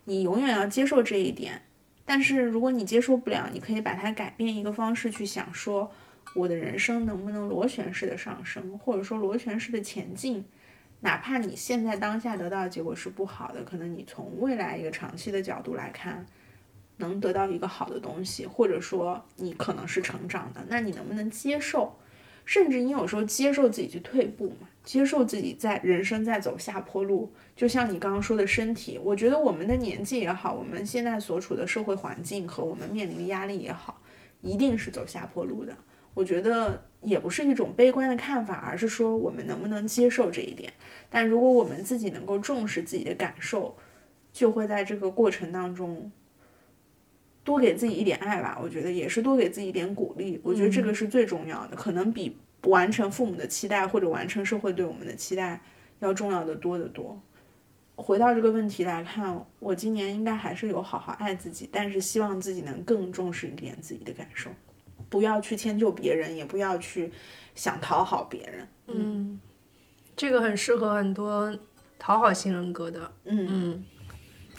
[0.05, 1.61] 你永远要接受这一点。
[2.03, 5.89] 但是如果你接受不了，你可以把它改变一个方式去想说。
[6.33, 10.43] 我的人生能不能螺旋式的上升，或者说螺旋式的前进？
[11.01, 16.25] 哪怕你现在当下得到的结果是不好的，可能你从未来一个长期的角度来看，
[16.97, 21.93] 能得到一个好的东西，或者说你可能是成长的，那你能不能接受？
[22.45, 24.67] 甚至你有时候接受自己去退步嘛？
[24.83, 34.01] 接受自己在人生在走下坡路，就像你刚刚说的身体，我觉得我们的年纪也好，我们现在所处的社会环境和我们面临的压力也好，
[34.41, 35.73] 一定是走下坡路的。
[36.13, 40.71] 我觉得也不是一种悲观的看法，而是说我们能不能接受这一点。
[41.09, 43.75] 但如果我们自己能够重视自己的感受，
[44.31, 46.11] 就会在这个过程当中
[47.43, 48.59] 多给自己一点爱吧。
[48.61, 50.39] 我觉得也是多给自己一点鼓励。
[50.43, 55.61] 我觉得这个是最重要的，可能比完成父母的期待或者完成社会对我们的期待
[55.99, 57.21] 要重要的多得多。
[57.95, 64.49] 回到这个问题来看，我今年应该还是有好好爱自己，但是希望自己能更重视一点自己的感受。
[65.13, 67.11] 不要去迁就别人，也不要去
[67.53, 68.67] 想讨好别人。
[68.87, 69.39] 嗯，
[70.15, 71.55] 这个很适合很多
[71.99, 73.11] 讨好型人格的。
[73.25, 73.83] 嗯嗯，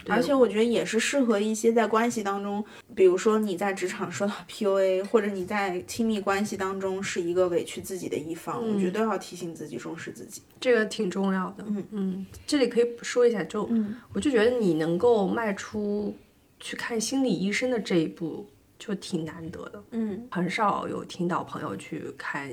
[0.07, 10.41] 而且我觉得也是适合一些在关系当中，比如说你在职场受到 PUA，或者你在亲密关系当中是一个委屈自己的一方，我觉得都要提醒自己重视自己。
[10.61, 11.65] 这个挺重要的。
[11.67, 13.69] 嗯嗯，这里可以说一下，就
[14.13, 16.15] 我就觉得你能够迈出
[16.61, 18.47] 去看心理医生的这一步。
[18.79, 22.53] 就挺难得的，嗯，很少有听到朋友去看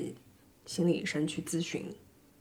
[0.66, 1.94] 心理医生去咨询。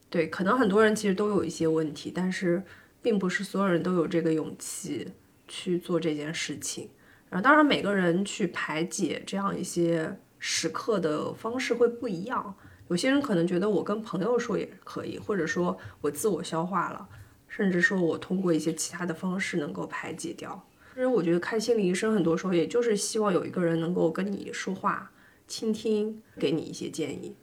[0.08, 2.62] 对，可能很多人其实都有一些问题，但是
[3.00, 5.08] 并不是所有人都有这个勇气
[5.48, 6.90] 去做这件事情。
[7.28, 12.54] 然后，当然每个人去排解这样一些时刻的方式会不一样。
[12.88, 17.08] 有些人可能觉得我跟朋友说也可以，或者说我自我消化了，
[17.46, 20.66] 甚至说我通过一些其他的方式能够排解掉。
[20.92, 25.10] 其实我觉得看心理医生很多时候也就是希望有一个人能够跟你说话、
[25.46, 27.36] 倾听，给你一些建议。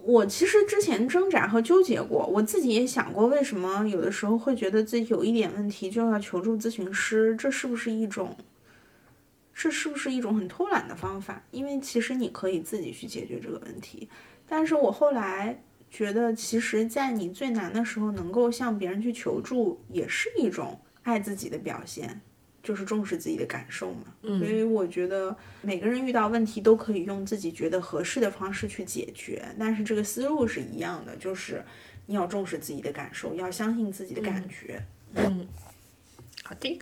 [0.00, 8.36] 我其实之前挣扎和纠结过，我自己也想过，为什么有的时候会觉得自己有一点问题就要求助咨询师，这是不是一种，
[9.52, 11.44] 这是不是一种很偷懒的方法？
[11.50, 14.08] 因为其实你可以自己去解决这个问题。
[14.46, 22.20] 但是我后来觉得，其实，在你最难的时候，能够向别人去求助，也是一种爱自己的表现。
[22.68, 31.64] 就是重视自己的感受嘛，所以我觉得每个人遇到问题都可以用自己觉得合适的方式去解决，但是这个思路是一样的，就是
[32.04, 34.84] 你要重视自己的感受，要相信自己的感觉。
[35.14, 35.48] 嗯，
[36.44, 36.78] 好的，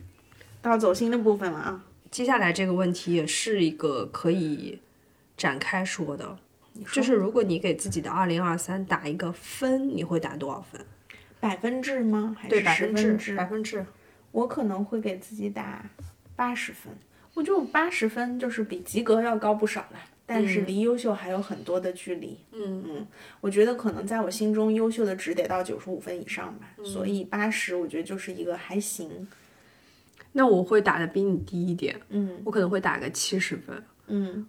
[0.61, 4.81] 到走心的部分了啊，接下来这个问题也是一个可以
[5.37, 6.37] 展开说的，
[6.91, 10.85] 就是如果你给自己的二零二三打一个分，你会打多少分？
[11.39, 12.35] 百分制吗？
[12.37, 13.37] 还对，是十百分制，制？
[13.37, 13.87] 百分制。
[14.37, 15.83] 我可能会给自己打
[16.37, 16.93] 八十分，
[17.33, 22.37] 我觉得八十分就是比及格要高不少了，但是离优秀还有很多的距离。
[22.53, 23.07] 嗯嗯，
[23.41, 29.27] 我觉得可能在我心中优秀的值得到九十五分以上吧，所以八十我觉得就是一个还行。
[30.33, 33.83] 那我会打的比你低一点，嗯我可能会打个七十分。
[34.09, 34.47] 嗯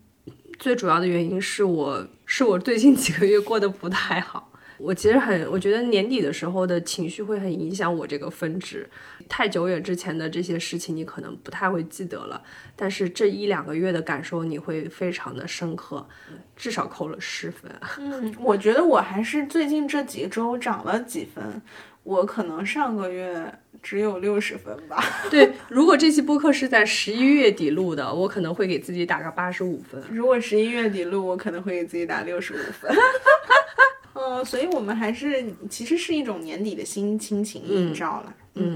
[0.59, 4.51] 最主要的原因是我是我最近几个月过得不太好。
[4.79, 8.87] 我其实很，我觉得年底的时候的情绪会很影响我这个分值。
[9.29, 12.41] 太久远之前的这些事情，你可能不太会记得了，
[12.75, 16.07] 但是这一两个月的感受你会非常的深刻，
[16.55, 17.71] 至少扣了十分。
[17.99, 21.61] 嗯， 我觉得我还是最近这几周涨了几分，
[22.03, 23.53] 我可能上个月
[23.83, 25.03] 只有六十分吧。
[25.29, 30.01] 对，如果这期播客是在十一月底录的，我可能会给自己打个八十五分。
[30.09, 32.91] 如果十一月底录，我可能会给自己打六十五分。
[34.19, 38.25] 嗯，所以我们还是其实是一种年底的新亲情映照了。
[38.27, 38.33] 嗯，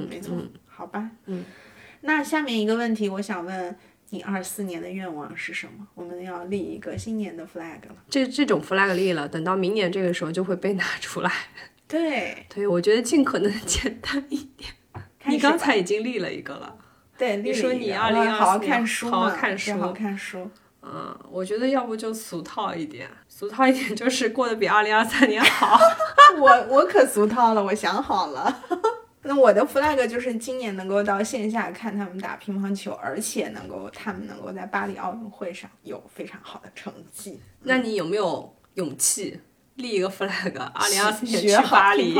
[0.10, 0.36] 没错。
[0.68, 1.10] 好吧。
[1.26, 1.44] 嗯。
[2.02, 3.76] 那下面一个问题，我想问
[4.10, 5.88] 你，二四年的愿望是什么？
[5.94, 7.96] 我们要立一个新年的 flag 了。
[8.10, 11.32] 这这种 flag 立了，等到明年这个时候就会被拿出来。
[11.88, 12.46] 对。
[12.50, 14.72] 对，我觉得尽可能简单一点。
[15.26, 16.76] 你刚才已经立了一个了。
[17.18, 20.50] 对，你说你二零好好看书好好看书，好好看书。
[20.82, 25.80] 嗯，我觉得要不就俗套一点，俗套一点就是过得比二零二三年好。
[26.42, 28.64] 我我可俗套了，我想好了。
[29.24, 37.39] 那我的 flag 就是今年能够到线下看他们打乒乓球，而且能够他们能够在巴黎奥运会上有非常好的成绩。
[37.63, 39.39] 那你有没有勇气
[39.76, 42.19] 立一个 flag， 二零二四年去学巴黎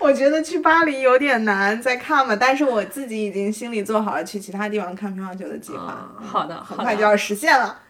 [0.00, 2.34] 我觉得去巴黎有点难，再看吧。
[2.34, 7.80] 但是我自己已经心里做好了去其他地方看乒乓球的计划，嗯好的，很快就要实现了。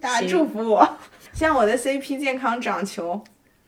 [0.00, 0.98] 大家祝福我，
[1.32, 3.22] 希望我的 CP 健康长球。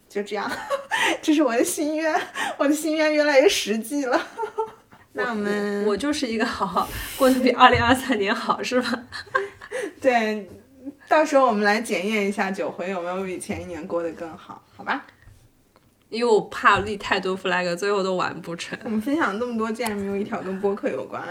[0.08, 0.50] 就这样，
[1.20, 2.14] 这是我的心愿，
[2.58, 4.20] 我的心愿越来越实际了。
[5.12, 9.02] 那我们我就是一个好好过得比二零二三年好，是吧？
[10.00, 10.48] 对，
[11.08, 15.04] 到时候我们来检验一下九回有没有比前一年过得更好，好吧？
[16.08, 18.78] 因为我怕立太多 flag，最后都完不成。
[18.84, 21.22] 我们分享这么多，竟然没有一条跟播客有关。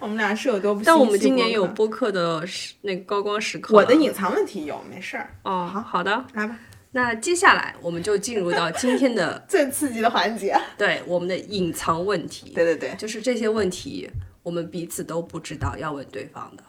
[0.00, 0.82] 我们俩是有多不？
[0.82, 3.76] 但我们今年有播客的时那个高光时刻。
[3.76, 5.32] 我的隐藏问题有，没事儿。
[5.44, 6.24] 哦，好好的。
[6.32, 6.58] 来吧，
[6.94, 10.54] 那接下来我们就进入到今天的 最刺激的环节。
[10.76, 12.52] 对我们的隐藏问题。
[12.54, 14.10] 对对对，就是这些问题，
[14.42, 16.62] 我们彼此都不知道要问对方的。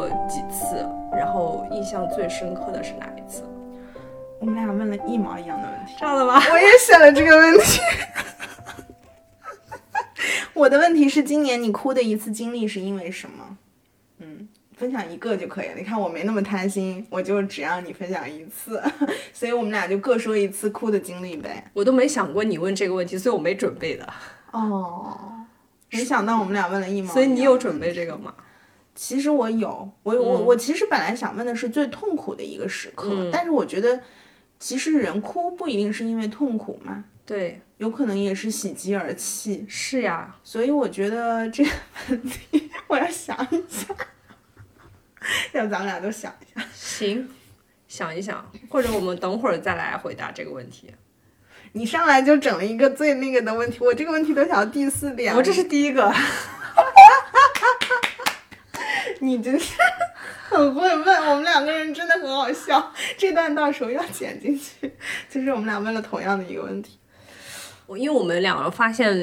[0.00, 0.88] 过几次？
[1.12, 3.42] 然后印象最深刻的是哪一次？
[4.40, 5.92] 我们俩问了一毛一样的问题。
[5.98, 6.40] 知道了吗？
[6.50, 7.80] 我也选了这个问题。
[10.54, 13.58] 我的问题是，今年你哭的一次经历是因为什么？
[14.20, 15.74] 嗯，分享一个就可以了。
[15.76, 18.82] 你看我没那么贪心，我就只让你分享一次，
[19.34, 21.62] 所以我们俩就各说一次哭的经历呗。
[21.74, 24.08] 我都没想过你问这个问题，所以我没准备的。
[24.52, 25.44] 哦，
[25.90, 27.12] 没想到我们俩问了一毛。
[27.12, 28.32] 所以你有准备这个吗？
[28.94, 34.00] 其实我有，我我我其实本来想问的是最痛苦的一个时刻，但是我觉得
[34.58, 39.64] 其实人哭不一定是因为痛苦嘛，对，有可能也是喜极而泣。
[39.68, 41.70] 是呀，所以我觉得这个
[42.08, 43.94] 问题我要想一下，
[45.52, 46.66] 要咱们俩都想一下。
[46.74, 47.28] 行，
[47.88, 50.92] 想一想，或者我们等会儿再来回答这个问题。
[51.72, 55.38] 你上来就整了一个最那个的问题，我这个问题都想到第四遍了。
[55.38, 56.12] 我这是第一个，
[59.22, 59.74] 你真是
[60.48, 62.92] 很会问，我们两个人真的很好笑。
[63.18, 64.90] 这段到时候要剪进去，
[65.28, 66.98] 就是我们俩问了同样的一个问题。
[67.86, 69.14] 我因为我们两个发现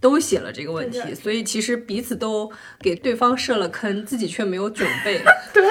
[0.00, 5.20] 都写了这个问题，所以其实彼此都给对方设了坑，自己却没有准备。
[5.52, 5.62] 对，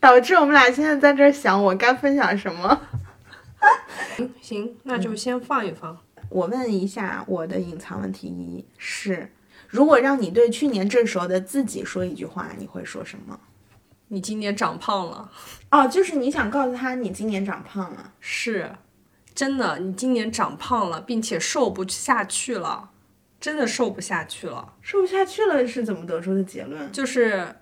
[0.00, 2.80] 导致我们俩现在在这儿想我该分享什么。
[4.40, 5.96] 行，那就先放一放。
[6.30, 9.30] 我问一下，我的隐藏问题一是：
[9.70, 13.38] 如果让你对去年这时候的自己说一句话，你会说什么？
[14.08, 15.30] 你今年长胖了，
[15.70, 18.12] 哦，就是你想告诉他你今年长胖了。
[18.18, 18.68] 是，
[19.32, 22.90] 真的，你今年长胖了，并且瘦不下去了，
[23.40, 24.74] 真的瘦不下去了。
[24.80, 26.90] 瘦不下去了是怎么得出的结论？
[26.90, 27.54] 就是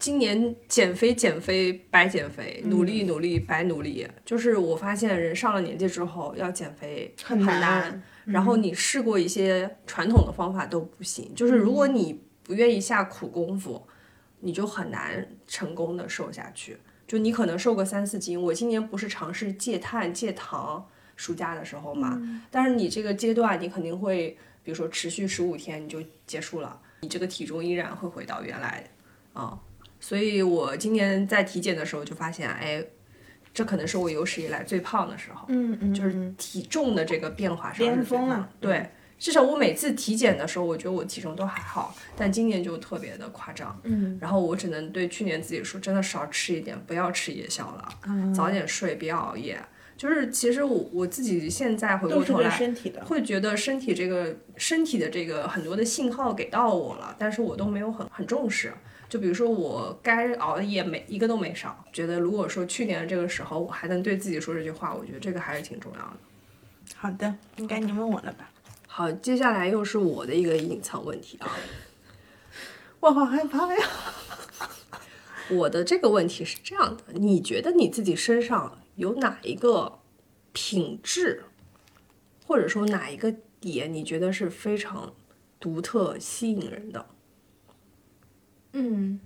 [0.00, 4.08] 今年减肥减肥白减肥，努力努力白努力。
[4.24, 11.34] 就是我发现人上了年纪之后要减肥很难，难然后你试过一些传统的方法都不行。
[11.34, 13.86] 就是如果你不愿意下苦功夫，
[14.40, 16.78] 你就很难成功的瘦下去。
[17.06, 22.20] 就你可能瘦个三四斤，我今年不是尝试戒碳戒糖，暑假的时候嘛，
[22.50, 28.84] 但是你这个阶段你肯定会，比如说持续十五天你就结束了，你这个体重依然会回到原来
[29.32, 29.58] 啊、
[30.00, 32.84] 所以我今年在体检的时候就发现，哎，
[33.52, 38.88] 这可能是我有史以来最胖的时候，嗯嗯，就是体重的这个变化上巅是最峰了对，
[39.18, 43.76] 至少我每次体检的时候，我觉得我体重都还好，但今年就特别的夸张。
[43.82, 49.58] 嗯，然后我只能对去年自己说，真的少吃一点，不要吃夜宵了，嗯早点睡，别熬夜。
[49.96, 53.04] 就是其实我我自己现在回过头来，身体的。
[53.04, 58.72] 会觉得身体这个身体的这个很多的信号给到我了，但是我都没有很很重视。
[59.08, 66.16] 就比如说我该熬的夜没一个都没少，觉得如果说去年的这个时候我还能对自己说这句话，我觉得这个还是挺重要的。
[66.94, 68.50] 好的，应该你问我了吧？
[68.86, 71.56] 好，接下来又是我的一个隐藏问题啊。
[73.00, 73.86] 我好害怕呀！
[75.50, 80.00] 我的这个问题是这样的：你觉得你自己身上有哪一个
[80.52, 81.44] 品质，
[82.44, 85.14] 或者说哪一个点，你觉得是非常
[85.60, 87.06] 独特、吸引人的？
[88.72, 89.18] 嗯，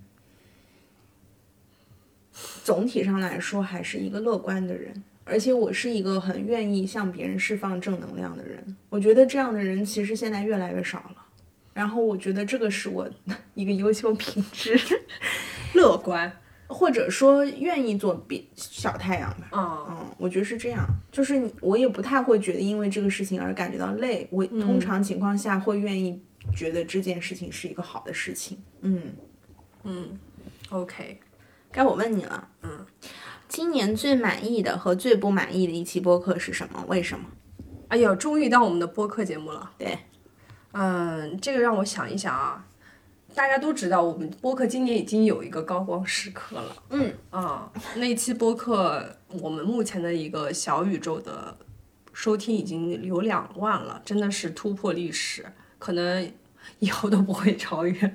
[2.65, 8.77] 总体上来说还是一个乐观的人，而且我是一个很愿意向别人释放正能量的人。
[8.89, 11.17] 我觉得这样的人其实现在越来越少了。
[11.75, 13.09] 然后我觉得这个是我
[13.55, 14.79] 一个优秀品质，
[15.75, 16.33] 乐观。
[16.69, 19.49] 或者说愿意做比小太阳吧。
[19.51, 24.27] 啊、嗯，我觉得是这样，就是我也不太会觉得因为这个事情而感觉到累。
[24.31, 26.19] 我通常情况下会愿意
[26.57, 28.57] 觉得这件事情是一个好的事情。
[28.81, 29.03] 嗯，
[30.71, 31.21] OK，
[31.71, 32.49] 该我问你了。
[32.63, 32.87] 嗯，
[33.49, 36.85] 今年最满意的和最不满意的一期播客是什么？
[36.89, 37.27] 为什么？
[37.89, 39.71] 哎呦，终于到我们的播客节目了。
[39.77, 39.99] 对，
[40.73, 42.67] 嗯，这个让我想一想啊。
[43.35, 46.77] 大家都知道，我们播客今年已经有一个高光时刻了。
[46.91, 51.57] 嗯啊，那期播客我们目前的一个小宇宙的
[52.13, 55.47] 收听已经有两万了，真的是突破历史，
[55.79, 56.31] 可能
[56.79, 58.15] 以后都不会超越。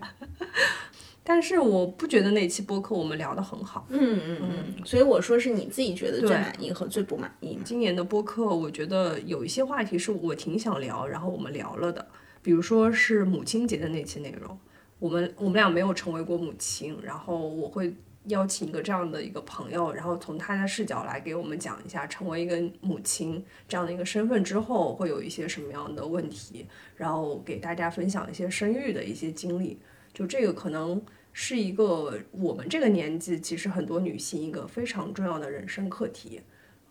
[1.29, 3.85] 但是我不觉得那期播客我们聊得很好。
[3.89, 4.85] 嗯嗯嗯。
[4.85, 7.59] 所以我说是你自己觉得最对满意和最不满意？
[7.65, 12.07] 今年的播客，我觉得有一些话题是我挺想聊，然后我们聊了的，
[12.41, 14.57] 比如说是母亲节的那期内容，
[14.99, 17.93] 我们我们俩没有成为过母亲，然后我会
[18.27, 26.65] 邀请一个这样的一个朋友，然后从他的视角来给我们讲一下成为一个母亲这样的一个身份之后会有一些什么样的问题，
[26.95, 29.77] 然后给大家分享一些生育的一些经历，
[30.17, 30.99] 就这个可能。
[31.39, 36.41] 是一个我们这个年纪，其实很多女性一个非常重要的人生课题。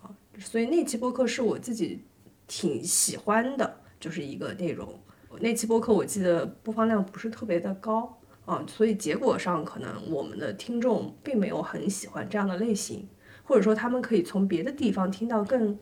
[0.00, 0.06] 啊
[0.38, 2.04] 所以那期播客是我自己
[2.46, 4.96] 挺喜欢的，就是一个内容。
[5.40, 13.08] 那期播客我记得播放量不是特别的高啊，所以结果上可能我们的听众并没有很喜欢这样的类型，
[13.42, 15.76] 或者说他们可以从别的地方听到更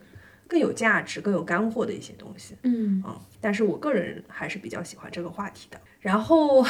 [0.47, 2.55] 更有价值、更有干货的一些东西。
[2.63, 5.81] 嗯，啊，但是我个人还是比较喜欢这个话题的。
[6.01, 6.65] 然后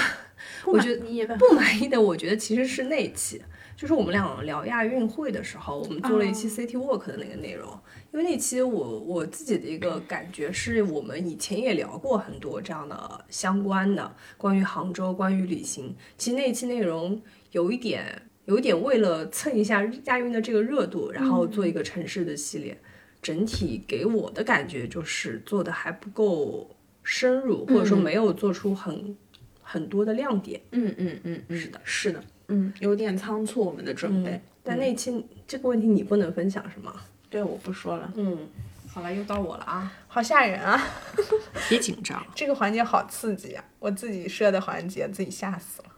[0.65, 3.43] 我觉得得不满意的，我觉得其实是那一期，
[3.77, 7.69] 就是我们俩聊亚运会的时候，我们做了一期 City Walk 的那个内容。
[8.13, 15.97] 因为那期我我自己的一个感觉是我们以前也聊过很多这样的相关的关于杭州、关于旅行。
[16.17, 17.21] 其实那一期内容
[17.51, 22.81] 有一点有一点为了蹭一下亚运的这个热度，然后做一个城市的系列。
[23.25, 26.69] 整体给我的感觉就是做的还不够
[27.03, 29.17] 深入，或者说没有做出很
[29.63, 30.61] 很多的亮点。
[30.73, 32.23] 嗯嗯嗯嗯，是的，是的。
[32.49, 34.39] 嗯，有点仓促我们的准备。
[34.63, 36.95] 但那期这个问题你不能分享是吗？
[37.31, 38.13] 对，我不说了。
[38.17, 38.47] 嗯，
[38.87, 40.79] 好了，又到我了啊，好吓人啊！
[41.71, 42.23] 别紧张。
[42.35, 43.65] 这个环节好刺激啊！
[43.79, 45.89] 我自己设的环节，自己吓死了。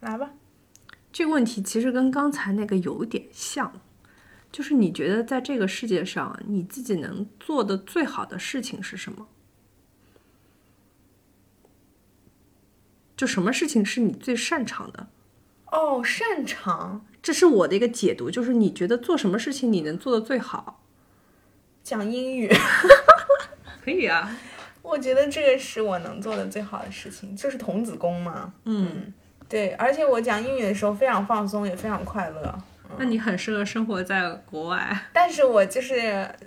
[0.00, 0.32] 来吧。
[1.10, 3.72] 这个问题其实跟刚才那个有点像，
[4.50, 9.26] 就是你觉得在这个世界上，你自己能做的最好的事情是什么？
[13.16, 15.08] 就什么事情是你最擅长的？
[15.72, 20.82] 哦，擅长这是我的一个解读，就是你觉得做什么事情你能做的最好？
[21.82, 22.50] 讲英语。
[23.84, 24.36] 可以啊，
[24.82, 28.52] 我觉得这个是我能做的最好的事情，就是童子功嘛。
[28.64, 29.12] 嗯，
[29.48, 32.62] 对，而且我讲英语的时候非常放松，也非常快乐。
[32.98, 34.96] 那你很适合生活在国外。
[35.12, 35.96] 但是我就是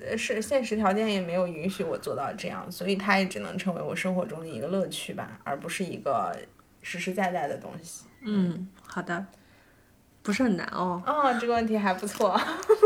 [0.10, 6.36] 呃是现实条件也没有允许我做到这样，所以它也只能成为我生活中的一个乐趣吧，而不是一个
[6.82, 8.06] 实实在在的东西。
[8.22, 9.26] 嗯，好的，
[10.22, 11.02] 不是很难哦。
[11.06, 12.40] 哦，这个问题还不错。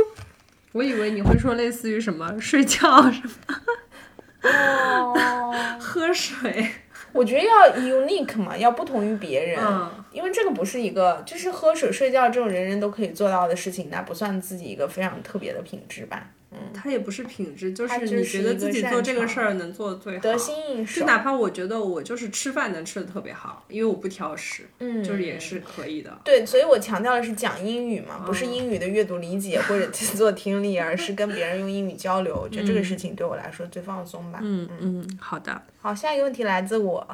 [0.74, 2.80] 我以为你会说类似于什么睡觉、
[3.12, 6.68] 什么哦， 喝水。
[7.12, 16.30] 我觉得要 unique 嘛，要不同于别人，嗯因为这个不是一个就是喝水、睡觉这种人人都可以做到的事情，那不算自己一个非常特别的品质吧。
[16.55, 20.22] 嗯它也不是品质，就是你觉得自己做这个事儿能做的最好。
[20.22, 26.16] 得心应手就，哪怕我觉得我就是吃饭能吃的特别好，因为我不挑食，嗯就是也是可以的。
[26.24, 32.39] 对，所以我强调的是讲英语嘛，不是英语的阅读理解或者做听力，而是跟别人用英语交流。
[32.39, 34.38] 我觉得这个事情对我来说最放松吧。
[34.43, 35.59] 嗯嗯，好的。
[35.82, 37.07] 好，下一个问题来自我，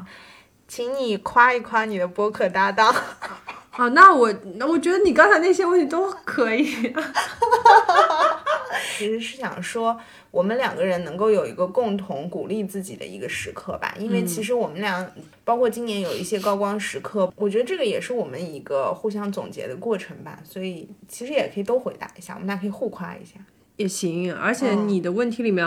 [0.70, 2.94] 请你夸一夸你的播客搭档。
[3.72, 6.66] 好，那我那我觉得你刚才那些问题都可以。
[8.98, 9.98] 其实是想说，
[10.30, 15.10] 我们两个人能够有一个共同鼓励自己的一个时刻吧，因为其实我们俩，
[15.46, 23.40] 包括今年有一些高光时刻，我觉得这个也是我们一个互相总结的过程吧，所以其实也可以都回答一下，我们俩可以互夸一下。
[23.78, 25.66] 也行，而且你的问题里面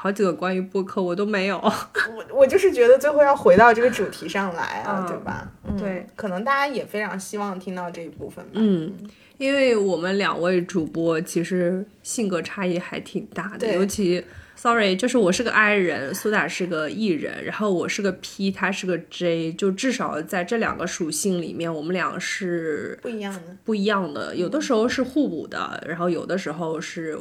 [0.00, 1.58] 好几个关于播客我都没有。
[2.14, 5.50] 我我就是觉得最后要回到这个主题上来啊，嗯对吧？
[5.68, 8.52] 嗯对，可能大家也非常希望听到这一部分吧。
[8.52, 8.94] 嗯，
[9.38, 23.40] 因为我们两位主播其实性格差异还挺大的，尤其 sorry，就是我是个 I 人，苏打是个 E 人，然后我是个 P，他是个 J，就至少在这两个属性里面，我们俩是不一样的。
[23.64, 27.18] 不一样的，有的时候是互补的，然后有的时候是。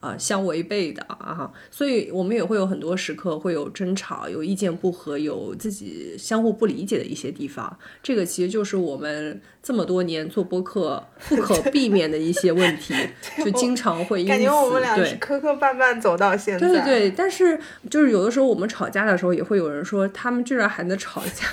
[0.00, 7.76] 呃相违背的啊，所以我们也会有很多时刻会有争吵、有意见不合、有自己相互不理解的一些地方。
[8.02, 12.94] 这个其实就是我们这么多年做播客不可避免的一些问题，
[13.44, 15.16] 就经常会因此感觉我们俩是对。
[15.16, 16.66] 磕磕绊绊走到现在。
[16.66, 17.58] 对对对，但是
[17.90, 21.46] 就是有的时候我们吵架的时候，也会有人说他们居然还能吵架。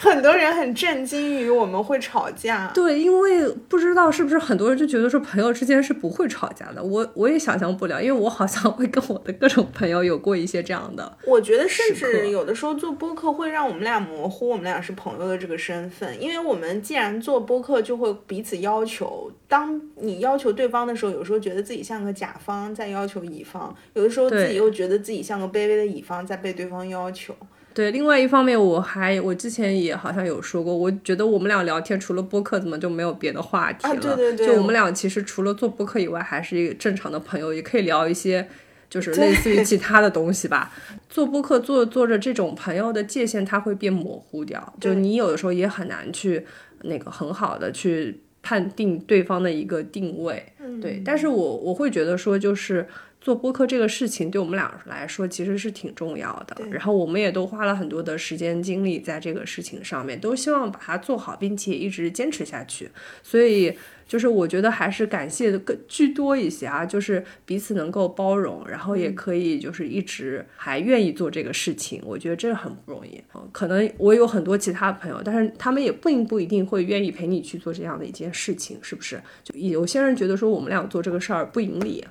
[0.00, 2.68] 很多人很震惊于我们会吵架。
[2.74, 11.18] 对，因为不知道是不是很多人就觉得说朋友之间是不会吵架的，我我也想象不了，因为我好像会跟我的各种朋友有过一些这样的。
[11.26, 19.30] 我觉得甚至有的时候做播客会让我们俩模糊我们俩是朋友的这个身份，因为我们既然做播客，就会彼此要求。
[19.48, 27.34] 当你要求对方的时候，有时候觉得自己像个甲方在要求乙方，有的时候自己又觉得自己像个卑微的乙方在被对方要求。
[27.74, 33.94] 对，另外一方面，我还我之前也好像有说过，我觉得我们俩聊天除了播客，怎么就没有别的话题了？
[33.94, 38.48] 啊对对对就我们俩其实除了做播客以外，还是一个正常的朋友，也可以聊一些。
[38.90, 40.70] 就是类似于其他的东西吧，
[41.08, 46.44] 做播客做着做着，这种朋友的界限它会变模糊掉，就你有的时候也很难去
[46.82, 51.00] 那个很好的去判定对方的一个定位，嗯对。
[51.02, 52.86] 但是我我会觉得说，就是
[53.22, 62.90] 做播客这个事情对我们俩来说其实是挺重要的，然后我们也都花了很多的时间精力在这个事情上面，都希望把它做好，并且一直坚持下去。
[63.22, 63.72] 所以
[64.08, 73.22] 就是我觉得还是感谢的更居多一些啊，就是彼此能够包容，然后也可以就是一直还愿意做这个事情，我觉得这很不容易。
[73.36, 79.22] 嗯可能我有很多其他朋友，但是他们也并不一定会愿意陪你去做这样的一件事情，是不是？
[79.44, 82.04] 就有些人觉得说我们俩做这个事儿不盈利。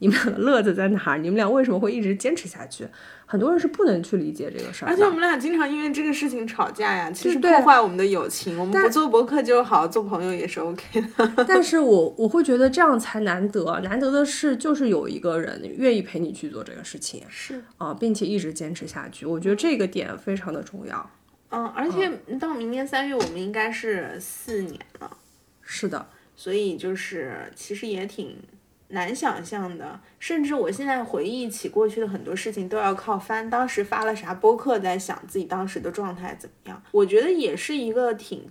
[0.00, 1.18] 你们俩的乐子在哪儿？
[1.18, 2.86] 你们俩为什么会一直坚持下去？
[3.26, 4.88] 很多人是不能去理解这个事儿。
[4.88, 8.58] 而且我们俩经常因为这个事情吵架呀，其实破坏我们的友情。
[8.58, 11.44] 我们不做博客就好，做朋友也是 OK 的。
[11.46, 19.24] 但是我 我会觉得这样才难得，难得的是就是有一个人愿意陪你去做这个事情是，啊，并且一直坚持下去。
[19.24, 21.10] 我觉得这个点非常的重要。
[21.50, 25.16] 嗯，而且到明年三月，我们应该是四年了。
[25.62, 26.04] 是的，
[26.34, 28.36] 所以就是其实也挺
[28.90, 36.82] 难想象的，甚至我现在回忆起过去的很多事情，都要靠翻当时发了啥播客，在想自己当时的状态怎么样。
[36.92, 38.46] 我觉得也是一个挺。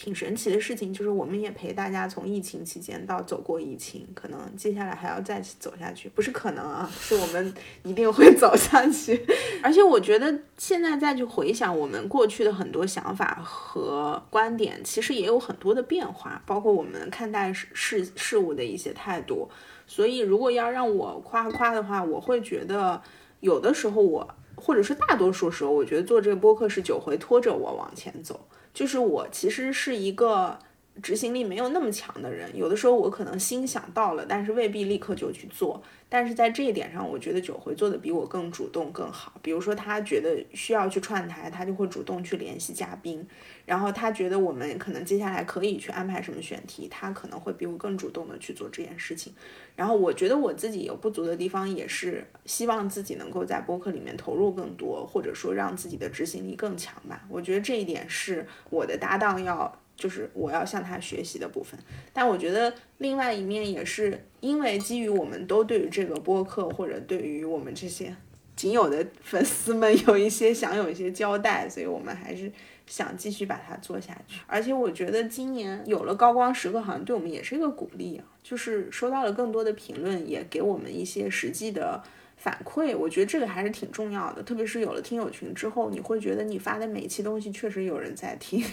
[0.00, 7.52] 挺神奇的事情，就是我们也陪大家从疫情期间到走过疫情，可能接下来还要再走下去，不是可能啊，是我们
[7.82, 9.20] 一定会走下去。
[9.60, 19.50] 而且我觉得现在再去回想我们过去的很多想法和观点，其实也有很多的变化，包括我们看待事事事物的一些态度。
[19.88, 23.02] 所以，如果要让我夸夸的话，我会觉得
[23.40, 28.46] 有的时候我，或者是大多数时候，我觉得做这个播客是九回拖着我往前走。
[28.74, 30.58] 就是我其实是一个
[31.02, 35.82] 执行力没有那么强的人，有的时候我可能心想到了，但是未必立刻就去做。
[36.10, 39.34] 但是在这一点上，我觉得九回做的比我更主动更好。
[39.42, 43.26] 比如说他觉得需要去串台，他就会主动去联系嘉宾。
[43.66, 49.34] 然后他觉得我们可能接下来可以去安排什么选题，他可能会比我更主动的去做这件事情。
[49.76, 57.26] 然后我觉得我自己有不足的地方，也是希望自己能够在播客里面投入更多，或者说让自己的执行力更强吧。
[57.28, 61.78] 我觉得这一点是我的搭档要，就是我要向他学习的部分。
[62.14, 68.16] 但我觉得另外一面也是因为基于我们都对于这个播客或者对于我们这些
[68.56, 72.50] 仅有的粉丝们有一些想有一些交代，所以我们还是。
[72.90, 82.02] 想继续把它做下去，而且我觉得今年有了高光时刻，好像对我们也是一个鼓励啊，就是收到了更多的评论，也给我们一些实际的
[82.38, 82.96] 反馈。
[82.96, 88.64] 我觉得这个还是挺重要的，特别是有了听友群之后，你会觉得你发的每一期东西确实有人在听。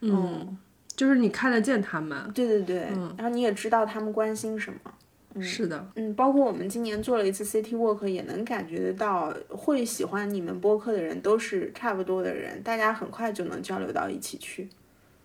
[0.00, 0.56] 嗯，
[0.94, 2.30] 就是你看得见他们。
[2.32, 2.76] 对对对，
[3.16, 4.78] 然后你也知道他们关心什么。
[5.40, 14.68] 是的，嗯，包括我们今年做了一次 City Walk，也能感觉得到，会喜欢你们播客的人都是差不多的人，大家很快就能交流到一起去。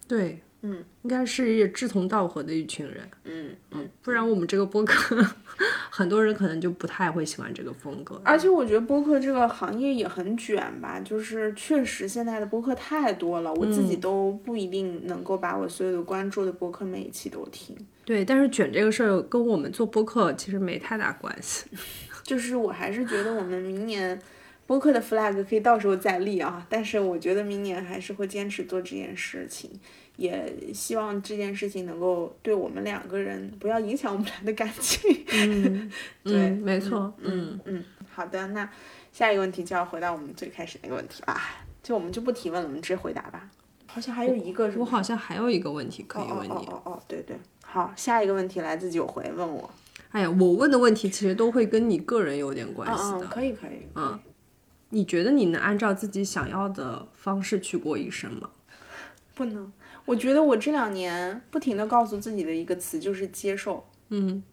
[0.07, 3.07] 对，嗯，应该是志同道合的一群人。
[3.23, 5.23] 嗯嗯，不然我们这个播客，
[5.91, 8.19] 很多人可能就不太会喜欢这个风格。
[8.25, 17.75] 而且我觉得播客这个行业也很卷吧，就是确实现在的播客太多了，我自己都不一定能够把我所有的关注的播客每一期都听。
[18.03, 21.65] 对，但是卷这个事儿跟我们做播客其实没太大关系。
[22.23, 24.19] 就是我还是觉得我们明年
[24.65, 29.69] 播客的 flag 可以到时候再立啊，但是我觉得明年还是会坚持做这件事情，
[30.17, 35.01] 也希望这件事情能够对我们两个人不要影响我们俩的感情。
[35.33, 35.91] 嗯，
[36.23, 38.69] 对嗯没错，嗯嗯，好的，那
[39.11, 41.39] 下一个问题就要回到我们最开始那个问题吧，
[41.83, 43.49] 就我们就不提问了，我们直接回答吧。
[43.87, 46.51] 好像还有一个是我好像还有一个问题可以问你。
[46.51, 47.37] 哦哦哦哦哦，对对。
[47.61, 49.69] 好，下一个问题来自九回问我，
[50.11, 53.27] 哎呀，我问的问题其实都会跟你个人有点关系的。
[53.27, 54.17] 可以可以，嗯，
[54.89, 58.49] 你觉得你能按照自己想要的方式去过一生吗？
[59.33, 59.71] 不能。
[60.05, 63.85] 我觉得我这两年不停的告诉自己的一个词就是接受。
[64.09, 64.43] 嗯，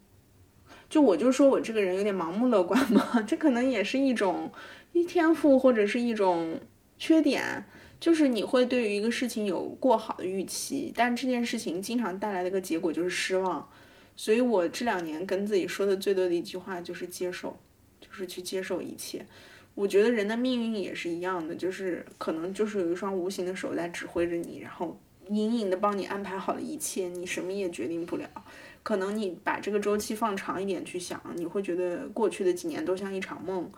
[0.88, 4.50] 就我就说我这个人有点盲目乐观嘛，这可能也是一种
[4.92, 6.58] 一天赋或者是一种
[6.96, 7.66] 缺点，
[8.00, 13.68] 就是你会对于一个事情有过好的预期，但这件事情经常带来的一个结果就是失望。
[14.16, 17.58] 所以我这两年跟自己说的最多的一句话就是接受，
[18.00, 19.24] 就是去接受一切。
[19.74, 24.98] 我觉得人的命运也是一样的，就是可能就是有一双无形的手在指挥着你，然后
[25.34, 28.28] 隐隐的帮你安排好了一切，你什么也决定不了。
[28.82, 33.70] 可能你把这个周期放长一点去想，你会觉得过去的几年都像一场梦，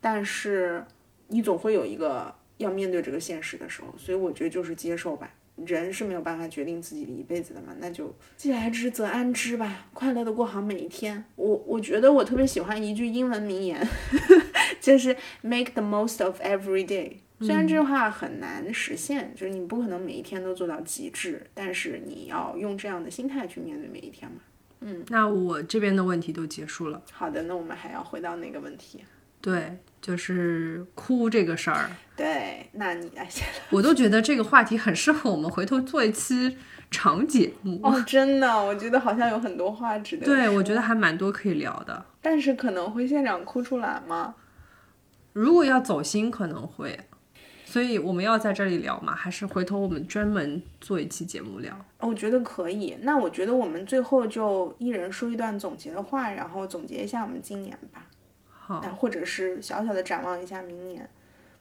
[0.00, 0.84] 但是
[1.28, 5.32] 你总会有一个要面对这个现实的时候，所以我觉得就是接受吧。
[5.66, 11.22] 人是没有办法决定自己的一辈子的嘛，那就既来之则安之吧，快乐的过好每一天。
[11.36, 13.86] 我我觉得我特别喜欢一句英文名言，
[14.80, 17.16] 就是 make the most of every day。
[17.40, 24.38] 虽然这句话很难实现，就是你不可能每一天都做到极致，但是你要用这样的心态去面对每一天嘛。
[24.82, 27.02] 嗯那我这边的问题都结束了。
[27.12, 29.04] 好的，那我们还要回到那个问题。
[29.42, 33.46] 对，就是哭这个事儿，对，那你来先。
[33.70, 36.58] 我都觉得这个话题很适合我们回头做一期
[36.90, 37.80] 长节目。
[37.82, 42.04] 哦，真的，我觉得好像有很多话值得对，我觉得还蛮多可以聊的。
[42.20, 44.34] 但是可能会现场哭出来吗？
[45.32, 47.00] 如果要走心，可能会。
[47.70, 49.14] 所以我们要在这里聊吗？
[49.14, 51.72] 还是回头我们专门做一期节目聊？
[52.00, 52.96] 我觉得可以。
[53.02, 58.08] 那我觉得我们最后就一人说一段总结的话，然后总结一下我们今年吧。
[58.50, 61.08] 好，或者是小小的展望一下明年，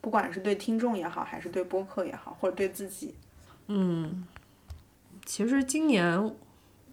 [0.01, 3.13] 不管是对听众也好，还是对播客也好，或者对自己。
[3.67, 4.25] 嗯
[5.27, 6.35] 其实今年，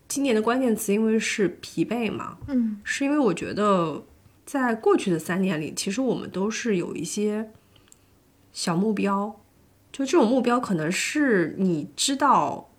[0.07, 4.05] 今年的关键词因为是疲惫嘛，嗯，是因为我觉得
[4.45, 7.51] 在过去的三年里，其实我们都是有一些
[8.57, 9.39] 小目标，
[9.93, 12.71] 就这种目标可能是你知道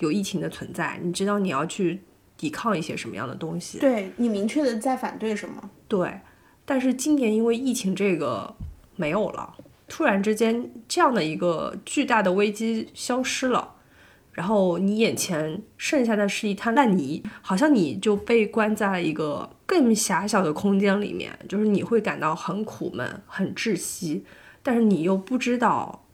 [0.00, 2.02] 有疫情的存在，你知道你要去
[2.36, 5.70] 抵抗一些什么样的东西，对你明确的在反对什么？
[5.88, 6.20] 对，
[6.66, 8.54] 但是今年因为疫情这个
[8.94, 9.56] 没有了，
[9.88, 13.76] 突然之间这样的一个巨大的危机消失了，
[14.32, 24.26] 然后你眼前剩下的是一滩烂泥，好像你就被关在了一个更狭小的空间里面，就是你会感到很苦闷、很窒息，
[24.62, 26.06] 但是你又不知道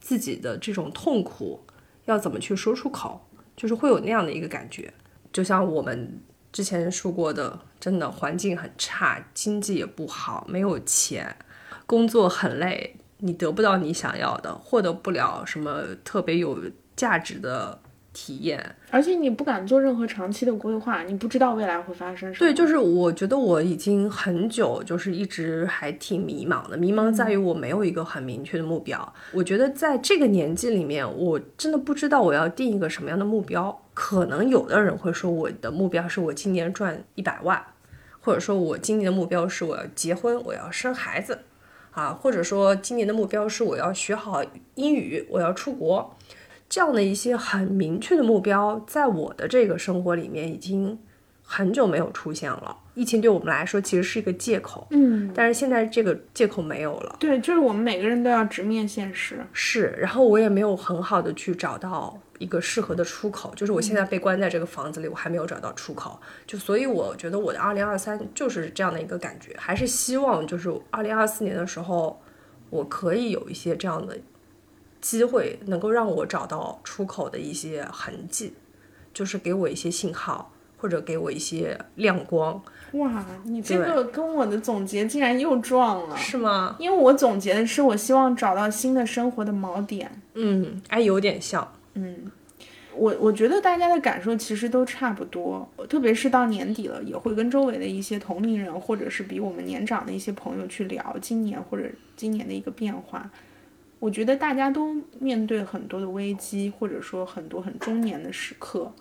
[0.00, 1.60] 自己的这种痛苦
[2.04, 3.26] 要怎么去说出口，
[3.56, 4.92] 就是会有那样的一个感觉，
[5.32, 6.20] 就像我们
[6.52, 11.34] 之前说过的，真的环境很差，经济也不好，没有钱，
[11.86, 16.58] 工作很累，你得不到你想要的，获得不了什么特别有
[16.94, 17.80] 价值的
[18.14, 18.74] 体验。
[18.90, 22.48] 而且你不敢做任何长期的规划，你不知道未来会发生什么。
[22.48, 26.76] 对，就是我觉得我已经很久，就是一直还挺迷茫的。
[26.76, 29.12] 迷茫在于我没有一个很明确的目标。
[29.32, 33.82] 我觉得在这个年纪里面，我真的不知道我要定一个什么样的目标。
[33.92, 37.62] 可能有的人会说，我的目标是我今年赚一百万，
[38.20, 41.40] 或者说我今年的目标是我要结婚，我要生孩子，
[41.92, 44.42] 啊，或者说今年的目标是我要学好
[44.74, 46.16] 英语，我要出国。
[46.68, 50.98] 这样的一些很明确的目标，在我的这个生活里面已经
[51.42, 52.76] 很久没有出现了。
[52.94, 57.16] 疫情对我们来说其实是一个借口，嗯，但是现在这个借口没有了。
[57.18, 59.44] 对，就是我们每个人都要直面现实。
[59.52, 72.22] 是，然后我也没有很好的去找到一个适合的出口，就是我现在被关在这个房子里，我还没有找到出口，就所以我觉得我的二零二三就是这样的一个感觉，还是希望就是二零二四年的时候，
[72.70, 74.16] 我可以有一些这样的
[75.04, 78.54] 机会，能够让我找到出口的一些痕迹，
[79.12, 82.62] 就是给我一些信号，或者给我一些亮光，
[82.92, 86.16] 哇，你这个跟我的总结竟然又撞了。
[86.16, 86.76] 是吗？
[86.78, 90.10] 因为我总结的是，我希望找到新的生活的锚点。
[90.32, 92.32] 嗯，哎，有点像，嗯，
[92.96, 101.84] 我我觉得大家的感受其实都差不多，特别是到年底了，也会跟周围的一些同龄人或者是比我们年长的一些朋友去聊今年或者
[102.16, 103.30] 今年的一个变化。
[104.04, 108.92] 我觉得大家都面对很多的危机，或者说很多很中年的时刻，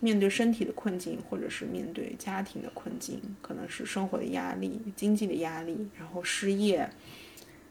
[0.00, 6.90] 面对身体的困境，或者是面对家庭的困境，可能是生活的压力、经济的压力，然后失业、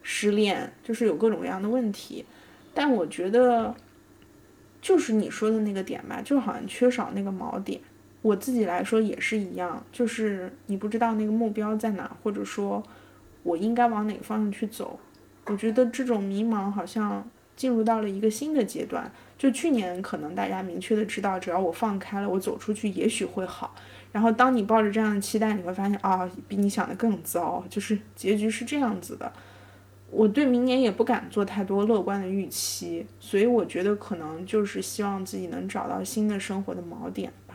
[0.01, 2.23] 失恋，就是有各种各样的问题。
[2.73, 3.75] 但我觉得，
[4.81, 7.81] 就是你说的那个点吧，就好像缺少那个锚点。
[8.21, 12.81] 我自己来说也是一样，就是你不知道那个目标在哪，或者说
[13.43, 14.97] 我应该往哪个方向去走。
[15.47, 19.11] 我觉得这种迷茫好像进入到了一个新的阶段。
[19.37, 23.75] 就去年可能大家明确的知道，只要我放开了，我走出去也许会好。
[24.11, 29.31] 然后当你抱着这样的期待，你会发现啊，比你想的更糟，就是结局是这样子的。
[30.09, 37.53] 我对明年也不敢做太多乐观的预期，所以我觉得可能就是希望自己能找到新的生活的锚点吧。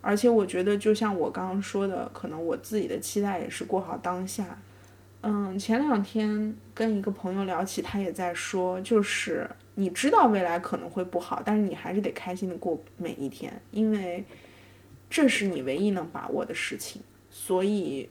[0.00, 4.56] 而且我觉得，就像我刚刚说的，可能我自己的期待也是过好当下。
[5.22, 14.24] 嗯，前两天跟一个朋友聊起，他也在说，就是你知道未来可能会不好，但是你还是得开心的过每一天，因为
[15.08, 17.02] 这是你唯一能把握的事情。
[17.30, 18.08] 所以。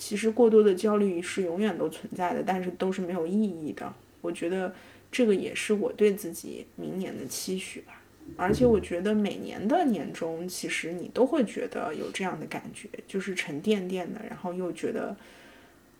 [0.00, 3.92] 其实过多的焦虑是永远都存在的，但是都是没有意义的。
[4.20, 4.72] 我觉得
[5.10, 8.00] 这个也是我对自己明年的期许吧。
[8.36, 15.16] 而且我觉得每年的年终，其实你都会觉得有这样的感觉，就是沉甸甸的，然后又觉得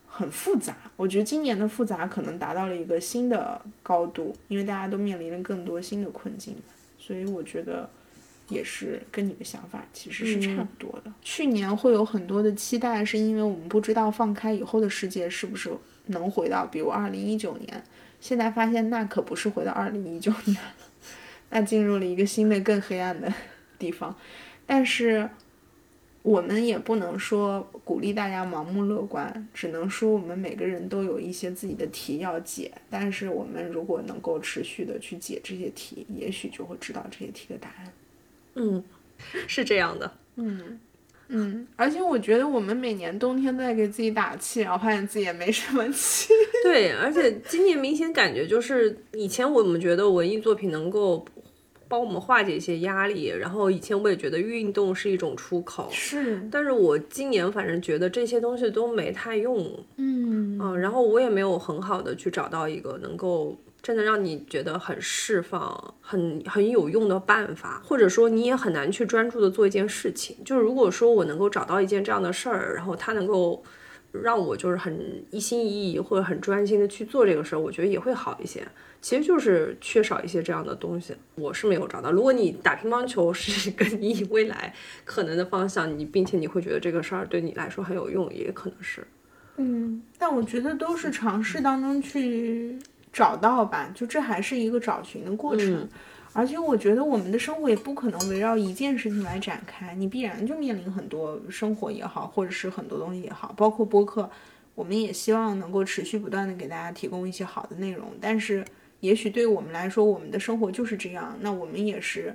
[0.09, 0.75] 很复杂。
[0.95, 6.55] 我觉得今年的复杂可能达到了一个新的高度，因为大家都面临了更多新的困境，
[6.97, 7.89] 所以我觉得。
[8.49, 11.13] 也是跟你的想法其实是差不多的。
[11.21, 15.69] 去年会有很多的期待，是因为我们不知道放开以后的世界是不是
[16.07, 17.83] 能回到，比如二零一九年。
[18.19, 20.73] 现在发现那可不是回到二零一九年了，
[21.51, 23.31] 那进入了一个新的更黑暗的
[23.77, 24.15] 地方。
[24.65, 25.29] 但是
[26.21, 32.71] 我们也不能说鼓励大家盲目乐观，只能说我们每个人都有一些自己的题要解。
[32.89, 37.93] 但是我们如果能够持续的去解这些题，也许就会知道这些题的答案。
[38.55, 38.83] 嗯，
[39.47, 40.11] 是这样的。
[40.35, 40.79] 嗯
[41.31, 46.33] 嗯，而且我觉得我们每年冬天都在给自己打气，然后发现自己也没什么气。
[46.63, 51.23] 对，而且今年明显感觉就是以前我们觉得文艺作品能够
[51.89, 55.89] 帮我们化解一些压力，然后以前我也觉得运动是一种出口。
[55.91, 59.67] 是，但是我今年反正觉得这些东西都没太用。
[59.97, 63.57] 嗯啊，然后我也没有很好的去找到一个能够。
[63.81, 70.35] 真的让你觉得很释放、很很有用的办法，或者说你也很难去专注的做一件事情。
[70.43, 73.63] 就是如果说我能够找到一件这样的事儿，然后它能够
[74.11, 78.65] 让我就是很一心一意或者很专心的去做这个事儿，我觉得也会好一些。
[79.01, 82.11] 其实就是缺少一些这样的东西，我是没有找到。
[82.11, 84.73] 如果你打乒乓球是 跟你未来
[85.05, 89.05] 可能的方向，你并且你会觉得这个事儿对你来说很有用，也可能是。
[89.57, 92.77] 嗯，但我觉得都是尝试当中去。
[93.11, 95.89] 找到吧，就这还是一个找寻的过程，
[96.39, 104.29] 而且我觉得我们的生活也不可能围绕一件事情来展开，你必然就面临很多生活也好，或者是很多东西也好，包括播客，
[104.73, 108.63] 我们也希望能够持续不断的给大家提供一些好的内容，但是
[109.01, 112.33] 也许对我们来说，我们的生活就是这样，那我们也是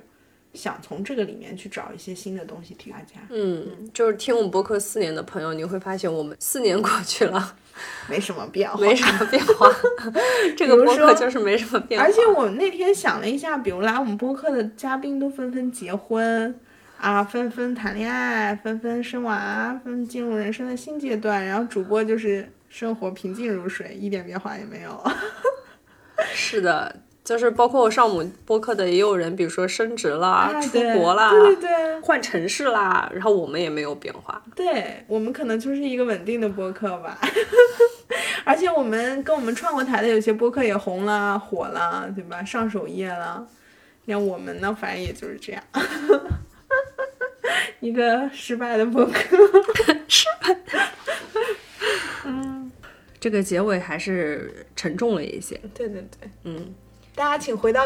[0.52, 3.14] 想从这个里面去找一些新的东西给大家。
[3.30, 7.56] 嗯，就是听我们播客四年的朋友，你会发现我们四年过去了。
[8.08, 9.68] 没什么变化， 没什么变化。
[10.56, 12.06] 这个播客就是没什么变化。
[12.06, 16.58] 而且我那天想了一下，比如来我们播客的嘉宾都纷纷结婚
[17.00, 21.44] 啊，纷纷谈恋爱，纷纷生娃，纷纷进入人生的新阶段。
[21.44, 25.02] 然后主播就是生活平静如水，一点变化也没有。
[26.32, 27.03] 是的。
[27.24, 34.42] 就是包括上我们播客的也有人，比如说升职啦、出国啦、对对对，换城市啦，然后我们也没有变化。
[34.54, 37.18] 对我们可能就是一个稳定的播客吧，
[38.44, 42.44] 而且我们跟我们创过台的有些播客也红了、火了，对吧？
[42.44, 43.46] 上首页了。
[44.06, 45.62] 像我们呢，反正也就是这样，
[47.80, 49.38] 一个失败的播客，
[50.06, 50.90] 失败。
[52.26, 52.70] 嗯，
[53.18, 55.58] 这个结尾还是沉重了一些。
[55.72, 56.74] 对对对，嗯。
[57.14, 57.82] 大家请回到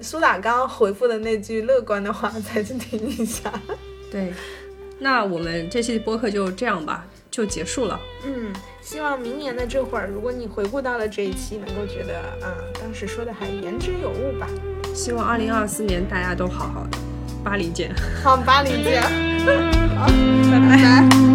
[0.00, 3.52] 苏打刚回复的那句乐观的话，再去听一下。
[4.10, 4.32] 对，
[4.98, 8.00] 那我们这期播客就这样吧，就结束了。
[8.24, 8.52] 嗯，
[8.82, 14.48] 希望明年的这会儿，如果你回顾到了这一期，能够觉得啊，当时说的还言之有物吧。
[14.94, 16.98] 希望二零二四年大家都好好的，
[17.44, 17.94] 巴黎见。
[18.24, 19.02] 好，巴黎见。
[19.96, 20.06] 好，
[20.50, 21.25] 拜拜。